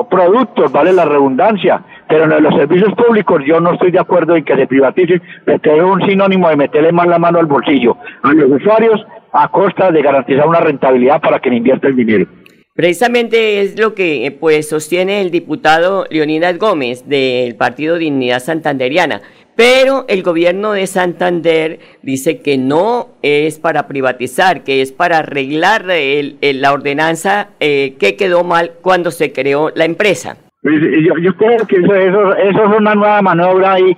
productos, 0.09 0.71
vale 0.71 0.93
la 0.93 1.05
redundancia, 1.05 1.83
pero 2.07 2.23
en 2.25 2.43
los 2.43 2.55
servicios 2.55 2.93
públicos 2.93 3.41
yo 3.45 3.59
no 3.59 3.73
estoy 3.73 3.91
de 3.91 3.99
acuerdo 3.99 4.35
en 4.35 4.43
que 4.43 4.55
se 4.55 4.67
privaticen, 4.67 5.21
porque 5.45 5.75
es 5.75 5.83
un 5.83 6.01
sinónimo 6.05 6.49
de 6.49 6.55
meterle 6.55 6.91
más 6.91 7.07
la 7.07 7.19
mano 7.19 7.39
al 7.39 7.45
bolsillo 7.45 7.97
a 8.23 8.33
los 8.33 8.51
usuarios 8.51 9.05
a 9.31 9.49
costa 9.49 9.91
de 9.91 10.01
garantizar 10.01 10.47
una 10.47 10.61
rentabilidad 10.61 11.21
para 11.21 11.39
que 11.39 11.49
invierta 11.49 11.87
el 11.87 11.95
dinero. 11.95 12.25
Precisamente 12.73 13.61
es 13.61 13.79
lo 13.79 13.95
que 13.95 14.35
pues 14.37 14.67
sostiene 14.67 15.21
el 15.21 15.31
diputado 15.31 16.05
Leonidas 16.09 16.57
Gómez 16.57 17.07
del 17.07 17.55
Partido 17.55 17.97
Dignidad 17.97 18.41
Santanderiana. 18.41 19.21
Pero 19.55 20.03
el 20.09 20.23
gobierno 20.23 20.73
de 20.73 20.85
Santander 20.85 21.79
dice 22.01 22.41
que 22.41 22.57
no 22.57 23.11
es 23.21 23.59
para 23.59 23.87
privatizar, 23.87 24.65
que 24.65 24.81
es 24.81 24.91
para 24.91 25.19
arreglar 25.19 25.85
la 25.85 26.73
ordenanza 26.73 27.51
eh, 27.61 27.95
que 27.97 28.17
quedó 28.17 28.43
mal 28.43 28.73
cuando 28.81 29.11
se 29.11 29.31
creó 29.31 29.71
la 29.73 29.85
empresa. 29.85 30.35
Pues, 30.65 30.81
yo, 31.21 31.37
creo 31.37 31.67
que 31.67 31.75
eso, 31.75 32.35
eso, 32.37 32.63
es 32.63 32.79
una 32.79 32.95
nueva 32.95 33.21
maniobra 33.21 33.79
y 33.79 33.95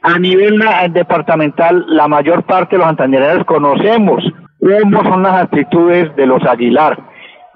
a 0.00 0.16
nivel 0.16 0.62
departamental 0.92 1.84
la 1.88 2.06
mayor 2.06 2.44
parte 2.44 2.76
de 2.76 2.78
los 2.78 2.86
santandereanos 2.86 3.44
conocemos 3.46 4.22
cómo 4.60 5.02
son 5.02 5.24
las 5.24 5.42
actitudes 5.42 6.14
de 6.14 6.26
los 6.26 6.40
Aguilar. 6.44 6.96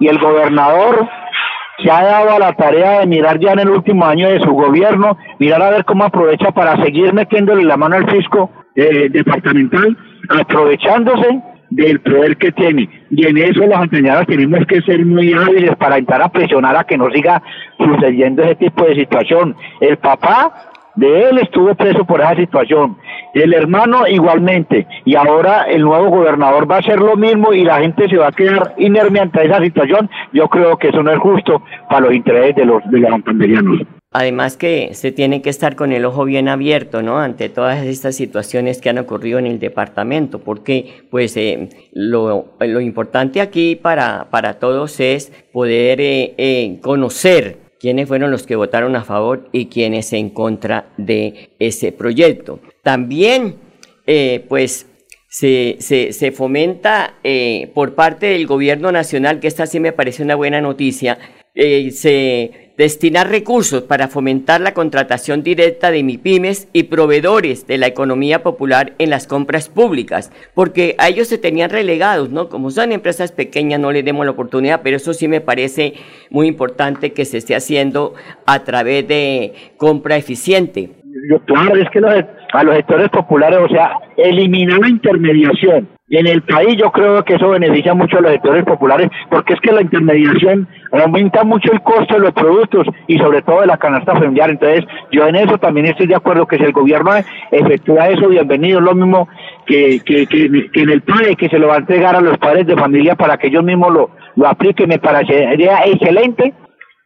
Y 0.01 0.09
el 0.09 0.19
gobernador 0.19 1.09
se 1.81 1.89
ha 1.89 2.03
dado 2.03 2.33
a 2.33 2.41
la 2.41 2.53
tarea 2.55 2.99
de 2.99 3.07
mirar 3.07 3.39
ya 3.39 3.53
en 3.53 3.61
el 3.61 3.71
último 3.71 4.05
año 4.05 4.29
de 4.29 4.41
su 4.41 4.51
gobierno, 4.51 5.17
mirar 5.39 5.63
a 5.63 5.71
ver 5.71 5.85
cómo 5.85 6.03
aprovecha 6.03 6.51
para 6.51 6.83
seguir 6.83 7.15
metiéndole 7.15 7.63
la 7.63 7.77
mano 7.77 7.95
al 7.95 8.11
fisco 8.11 8.51
eh, 8.75 9.09
departamental, 9.09 9.97
aprovechándose 10.31 11.41
del 11.71 12.01
poder 12.01 12.37
que 12.37 12.53
tiene. 12.53 12.89
Y 13.11 13.27
en 13.27 13.39
eso 13.39 13.67
los 13.67 13.79
anteñados 13.79 14.27
tenemos 14.27 14.67
que 14.67 14.81
ser 14.83 15.05
muy 15.05 15.33
hábiles 15.33 15.77
para 15.77 15.99
entrar 15.99 16.23
a 16.23 16.29
presionar 16.29 16.77
a 16.77 16.85
que 16.85 16.99
no 16.99 17.11
siga 17.11 17.43
sucediendo 17.79 18.43
ese 18.43 18.57
tipo 18.57 18.85
de 18.85 18.95
situación. 18.95 19.55
El 19.81 19.97
papá 19.99 20.71
de 20.99 21.29
él 21.29 21.39
estuvo 21.39 21.75
preso 21.75 22.05
por 22.05 22.21
esa 22.21 22.35
situación. 22.35 22.97
El 23.35 23.55
hermano 23.55 24.07
igualmente. 24.09 24.87
Y 25.05 25.15
ahora 25.15 25.63
el 25.65 25.83
nuevo 25.83 26.11
gobernador 26.11 26.71
va 26.71 26.77
a 26.77 26.81
hacer 26.81 26.99
lo 26.99 27.17
mismo 27.17 27.53
y 27.53 27.65
la 27.65 27.81
gente 27.81 28.09
se 28.09 28.17
va 28.17 28.29
a 28.29 28.33
quedar 28.33 28.75
inerme 28.79 29.21
ante 29.21 29.45
esa 29.45 29.61
situación. 29.61 30.11
Yo 30.33 30.49
creo 30.49 30.77
que 30.77 30.89
eso 30.89 31.03
no 31.03 31.13
es 31.13 31.19
justo 31.19 31.63
para 31.89 32.07
los 32.07 32.15
intereses 32.15 32.57
de 32.57 32.65
los, 32.65 32.83
de 32.91 32.99
los 32.99 33.11
santanderianos. 33.11 33.98
Además 34.11 34.57
que 34.57 34.95
se 34.95 35.13
tiene 35.13 35.43
que 35.43 35.51
estar 35.51 35.77
con 35.77 35.93
el 35.93 36.07
ojo 36.07 36.25
bien 36.25 36.49
abierto, 36.49 37.03
¿no? 37.03 37.19
Ante 37.19 37.51
todas 37.51 37.85
estas 37.85 38.17
situaciones 38.17 38.81
que 38.81 38.89
han 38.89 38.97
ocurrido 38.97 39.39
en 39.39 39.47
el 39.47 39.59
departamento, 39.59 40.39
porque 40.39 41.03
pues 41.11 41.37
eh, 41.37 41.69
lo, 41.93 42.57
importante 42.81 43.43
aquí 43.43 43.77
para, 43.77 44.31
para 44.31 44.55
todos 44.55 44.99
es 45.01 45.31
poder 45.53 46.01
eh, 46.01 46.35
eh, 46.39 46.79
conocer 46.81 47.59
quiénes 47.79 48.09
fueron 48.09 48.31
los 48.31 48.47
que 48.47 48.57
votaron 48.57 48.97
a 48.97 49.05
favor 49.05 49.51
y 49.53 49.67
quiénes 49.67 50.11
en 50.15 50.31
contra 50.31 50.87
de 50.97 51.51
ese 51.59 51.93
proyecto. 51.93 52.61
También, 52.83 53.57
pues, 54.49 54.87
se, 55.29 55.77
se, 55.81 56.33
fomenta 56.33 57.15
por 57.75 57.95
parte 57.95 58.27
del 58.27 58.47
gobierno 58.47 58.91
nacional, 58.91 59.39
que 59.39 59.47
esta 59.49 59.67
sí 59.67 59.79
me 59.79 59.93
parece 59.93 60.25
una 60.25 60.35
buena 60.35 60.61
noticia, 60.61 61.19
se 61.55 62.68
destinar 62.79 63.29
recursos 63.29 63.83
para 63.83 64.07
fomentar 64.07 64.61
la 64.61 64.73
contratación 64.73 65.43
directa 65.43 65.91
de 65.91 66.05
MIPIMES 66.05 66.69
y 66.73 66.85
proveedores 66.85 67.67
de 67.67 67.77
la 67.77 67.89
economía 67.89 68.45
popular 68.45 68.93
en 68.99 69.11
las 69.11 69.27
compras 69.27 69.69
públicas, 69.69 70.33
porque 70.55 70.95
a 70.99 71.09
ellos 71.09 71.27
se 71.27 71.39
tenían 71.39 71.71
relegados, 71.71 72.31
¿no? 72.31 72.49
Como 72.49 72.71
son 72.71 72.93
empresas 72.93 73.33
pequeñas, 73.33 73.81
no 73.81 73.91
les 73.91 74.05
demos 74.05 74.25
la 74.25 74.31
oportunidad, 74.31 74.81
pero 74.85 74.97
eso 74.97 75.13
sí 75.13 75.27
me 75.27 75.41
parece 75.41 75.95
muy 76.31 76.47
importante 76.47 77.13
que 77.13 77.25
se 77.25 77.39
esté 77.39 77.57
haciendo 77.57 78.15
a 78.47 78.61
través 78.61 79.09
de 79.09 79.55
compra 79.77 80.17
eficiente. 80.17 80.91
claro, 81.47 81.75
es 81.75 81.91
que 81.91 81.99
a 81.99 82.63
los 82.63 82.77
sectores 82.77 83.09
populares, 83.09 83.59
o 83.59 83.69
sea, 83.69 83.91
eliminar 84.17 84.79
la 84.79 84.89
intermediación 84.89 85.98
en 86.11 86.27
el 86.27 86.43
país 86.43 86.77
yo 86.79 86.91
creo 86.91 87.23
que 87.25 87.35
eso 87.35 87.51
beneficia 87.51 87.93
mucho 87.93 88.19
a 88.19 88.21
los 88.23 88.33
sectores 88.33 88.65
populares 88.65 89.11
porque 89.31 89.55
es 89.55 89.61
que 89.61 89.73
la 89.73 89.83
intermediación 89.83 90.67
aumenta 90.93 91.45
mucho 91.45 91.71
el 91.71 91.83
costo 91.83 92.15
de 92.15 92.21
los 92.21 92.33
productos 92.33 92.87
y 93.07 93.19
sobre 93.19 93.43
todo 93.43 93.61
de 93.61 93.67
la 93.67 93.77
canasta 93.77 94.15
familiar. 94.15 94.49
Entonces 94.49 94.87
yo 95.13 95.27
en 95.27 95.37
eso 95.37 95.59
también 95.59 95.87
estoy 95.87 96.07
de 96.07 96.15
acuerdo 96.15 96.47
que 96.47 96.57
si 96.57 96.65
el 96.65 96.73
gobierno 96.73 97.11
efectúa 97.51 98.09
eso, 98.09 98.29
bienvenido, 98.29 98.81
lo 98.81 98.95
mismo 98.95 99.29
que, 99.67 100.01
que, 100.05 100.27
que, 100.27 100.47
en 100.47 100.91
el 100.91 101.03
PAE, 101.03 101.37
que 101.37 101.49
se 101.49 101.59
lo 101.59 101.69
va 101.69 101.75
a 101.75 101.79
entregar 101.79 102.17
a 102.17 102.21
los 102.21 102.39
padres 102.39 102.67
de 102.67 102.77
familia 102.77 103.15
para 103.15 103.37
que 103.37 103.49
ellos 103.49 103.65
mismos 103.65 103.93
lo, 103.93 104.11
lo 104.37 104.49
apliquen, 104.49 104.89
me 104.89 104.99
parecería 104.99 105.85
excelente 105.85 106.55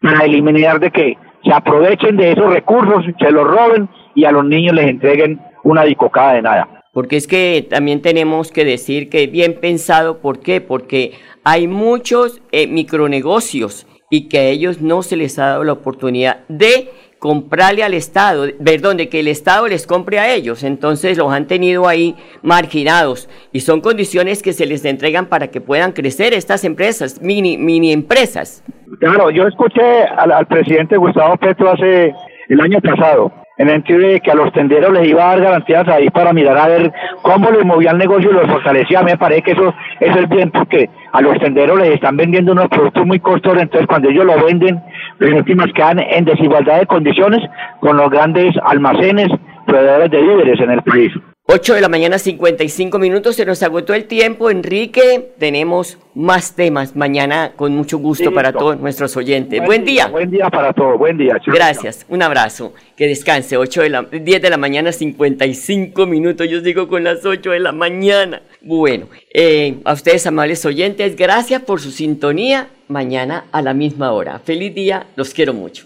para 0.00 0.24
eliminar 0.24 0.78
de 0.78 0.90
que 0.90 1.16
se 1.44 1.52
aprovechen 1.52 2.16
de 2.16 2.32
esos 2.32 2.52
recursos, 2.52 3.04
se 3.18 3.32
los 3.32 3.46
roben 3.46 3.88
y 4.14 4.24
a 4.24 4.32
los 4.32 4.44
niños 4.44 4.74
les 4.74 4.86
entreguen 4.86 5.40
una 5.64 5.82
dicocada 5.82 6.34
de 6.34 6.42
nada. 6.42 6.81
Porque 6.92 7.16
es 7.16 7.26
que 7.26 7.66
también 7.68 8.02
tenemos 8.02 8.52
que 8.52 8.66
decir 8.66 9.08
que 9.08 9.26
bien 9.26 9.54
pensado, 9.54 10.18
¿por 10.18 10.40
qué? 10.40 10.60
Porque 10.60 11.12
hay 11.42 11.66
muchos 11.66 12.42
eh, 12.52 12.66
micronegocios 12.66 13.86
y 14.10 14.28
que 14.28 14.38
a 14.38 14.44
ellos 14.44 14.82
no 14.82 15.02
se 15.02 15.16
les 15.16 15.38
ha 15.38 15.46
dado 15.46 15.64
la 15.64 15.72
oportunidad 15.72 16.40
de 16.48 16.90
comprarle 17.18 17.82
al 17.82 17.94
Estado, 17.94 18.46
perdón, 18.62 18.98
de 18.98 19.08
que 19.08 19.20
el 19.20 19.28
Estado 19.28 19.68
les 19.68 19.86
compre 19.86 20.18
a 20.18 20.34
ellos. 20.34 20.64
Entonces 20.64 21.16
los 21.16 21.32
han 21.32 21.46
tenido 21.46 21.88
ahí 21.88 22.14
marginados 22.42 23.30
y 23.52 23.60
son 23.60 23.80
condiciones 23.80 24.42
que 24.42 24.52
se 24.52 24.66
les 24.66 24.84
entregan 24.84 25.26
para 25.26 25.48
que 25.48 25.62
puedan 25.62 25.92
crecer 25.92 26.34
estas 26.34 26.62
empresas, 26.62 27.22
mini, 27.22 27.56
mini 27.56 27.92
empresas. 27.92 28.62
Claro, 28.98 29.30
yo 29.30 29.46
escuché 29.46 30.02
al, 30.02 30.30
al 30.30 30.46
presidente 30.46 30.98
Gustavo 30.98 31.38
Petro 31.38 31.70
hace 31.70 32.12
el 32.50 32.60
año 32.60 32.80
pasado 32.82 33.32
en 33.58 33.68
el 33.68 33.74
sentido 33.74 34.00
de 34.00 34.20
que 34.20 34.30
a 34.30 34.34
los 34.34 34.52
tenderos 34.52 34.92
les 34.92 35.08
iba 35.08 35.24
a 35.24 35.28
dar 35.30 35.40
garantías 35.40 35.88
ahí 35.88 36.08
para 36.10 36.32
mirar 36.32 36.56
a 36.58 36.68
ver 36.68 36.92
cómo 37.22 37.50
les 37.50 37.64
movía 37.64 37.90
el 37.90 37.98
negocio 37.98 38.30
y 38.30 38.34
los 38.34 38.46
fortalecía. 38.46 39.02
Me 39.02 39.16
parece 39.16 39.42
que 39.42 39.52
eso, 39.52 39.74
eso 40.00 40.18
es 40.18 40.28
bien 40.28 40.50
porque 40.50 40.88
a 41.12 41.20
los 41.20 41.38
tenderos 41.38 41.78
les 41.78 41.94
están 41.94 42.16
vendiendo 42.16 42.52
unos 42.52 42.68
productos 42.68 43.06
muy 43.06 43.20
costosos, 43.20 43.62
entonces 43.62 43.86
cuando 43.86 44.08
ellos 44.08 44.24
lo 44.24 44.44
venden, 44.44 44.80
las 45.18 45.32
últimas 45.32 45.72
quedan 45.74 46.00
en 46.00 46.24
desigualdad 46.24 46.80
de 46.80 46.86
condiciones 46.86 47.40
con 47.80 47.96
los 47.96 48.10
grandes 48.10 48.54
almacenes, 48.64 49.28
proveedores 49.66 50.10
de 50.10 50.22
víveres 50.22 50.60
en 50.60 50.70
el 50.70 50.82
país. 50.82 51.12
8 51.54 51.74
de 51.74 51.82
la 51.82 51.90
mañana 51.90 52.18
55 52.18 52.98
minutos, 52.98 53.36
se 53.36 53.44
nos 53.44 53.62
agotó 53.62 53.92
el 53.92 54.06
tiempo, 54.06 54.48
Enrique, 54.48 55.34
tenemos 55.38 55.98
más 56.14 56.56
temas 56.56 56.96
mañana 56.96 57.52
con 57.56 57.76
mucho 57.76 57.98
gusto 57.98 58.32
para 58.32 58.54
todos 58.54 58.80
nuestros 58.80 59.14
oyentes. 59.18 59.62
Buen, 59.62 59.84
día. 59.84 60.06
Buen 60.06 60.30
día 60.30 60.48
para 60.48 60.72
todos, 60.72 60.98
buen 60.98 61.18
día. 61.18 61.36
Gracias, 61.44 62.06
un 62.08 62.22
abrazo, 62.22 62.72
que 62.96 63.06
descanse, 63.06 63.58
8 63.58 63.82
de 63.82 63.88
la, 63.90 64.02
10 64.02 64.40
de 64.40 64.48
la 64.48 64.56
mañana 64.56 64.92
55 64.92 66.06
minutos, 66.06 66.48
yo 66.48 66.62
digo 66.62 66.88
con 66.88 67.04
las 67.04 67.22
8 67.22 67.50
de 67.50 67.60
la 67.60 67.72
mañana. 67.72 68.40
Bueno, 68.62 69.08
eh, 69.34 69.76
a 69.84 69.92
ustedes 69.92 70.26
amables 70.26 70.64
oyentes, 70.64 71.16
gracias 71.16 71.60
por 71.60 71.82
su 71.82 71.90
sintonía, 71.90 72.68
mañana 72.88 73.44
a 73.52 73.60
la 73.60 73.74
misma 73.74 74.12
hora. 74.12 74.38
Feliz 74.38 74.74
día, 74.74 75.06
los 75.16 75.34
quiero 75.34 75.52
mucho. 75.52 75.84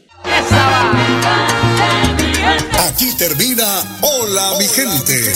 Aquí 2.85 3.13
termina 3.15 3.99
Hola 4.03 4.55
mi 4.59 4.69
gente. 4.69 5.33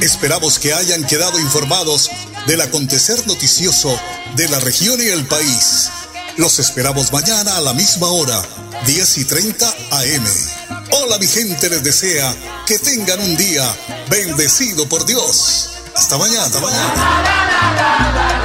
Esperamos 0.00 0.58
que 0.58 0.72
hayan 0.72 1.04
quedado 1.04 1.38
informados 1.38 2.10
del 2.46 2.60
acontecer 2.60 3.26
noticioso 3.26 3.98
de 4.36 4.48
la 4.48 4.60
región 4.60 5.00
y 5.00 5.06
el 5.06 5.26
país. 5.26 5.90
Los 6.36 6.58
esperamos 6.58 7.12
mañana 7.12 7.56
a 7.56 7.60
la 7.60 7.74
misma 7.74 8.08
hora, 8.08 8.40
10 8.86 9.18
y 9.18 9.24
30 9.24 9.68
AM. 9.68 10.24
Hola 10.92 11.18
mi 11.18 11.26
gente 11.26 11.68
les 11.68 11.82
desea 11.82 12.34
que 12.66 12.78
tengan 12.78 13.20
un 13.20 13.36
día 13.36 13.64
bendecido 14.08 14.88
por 14.88 15.04
Dios. 15.04 15.70
Hasta 15.94 16.16
mañana, 16.18 16.44
hasta 16.44 16.60
mañana. 16.60 18.39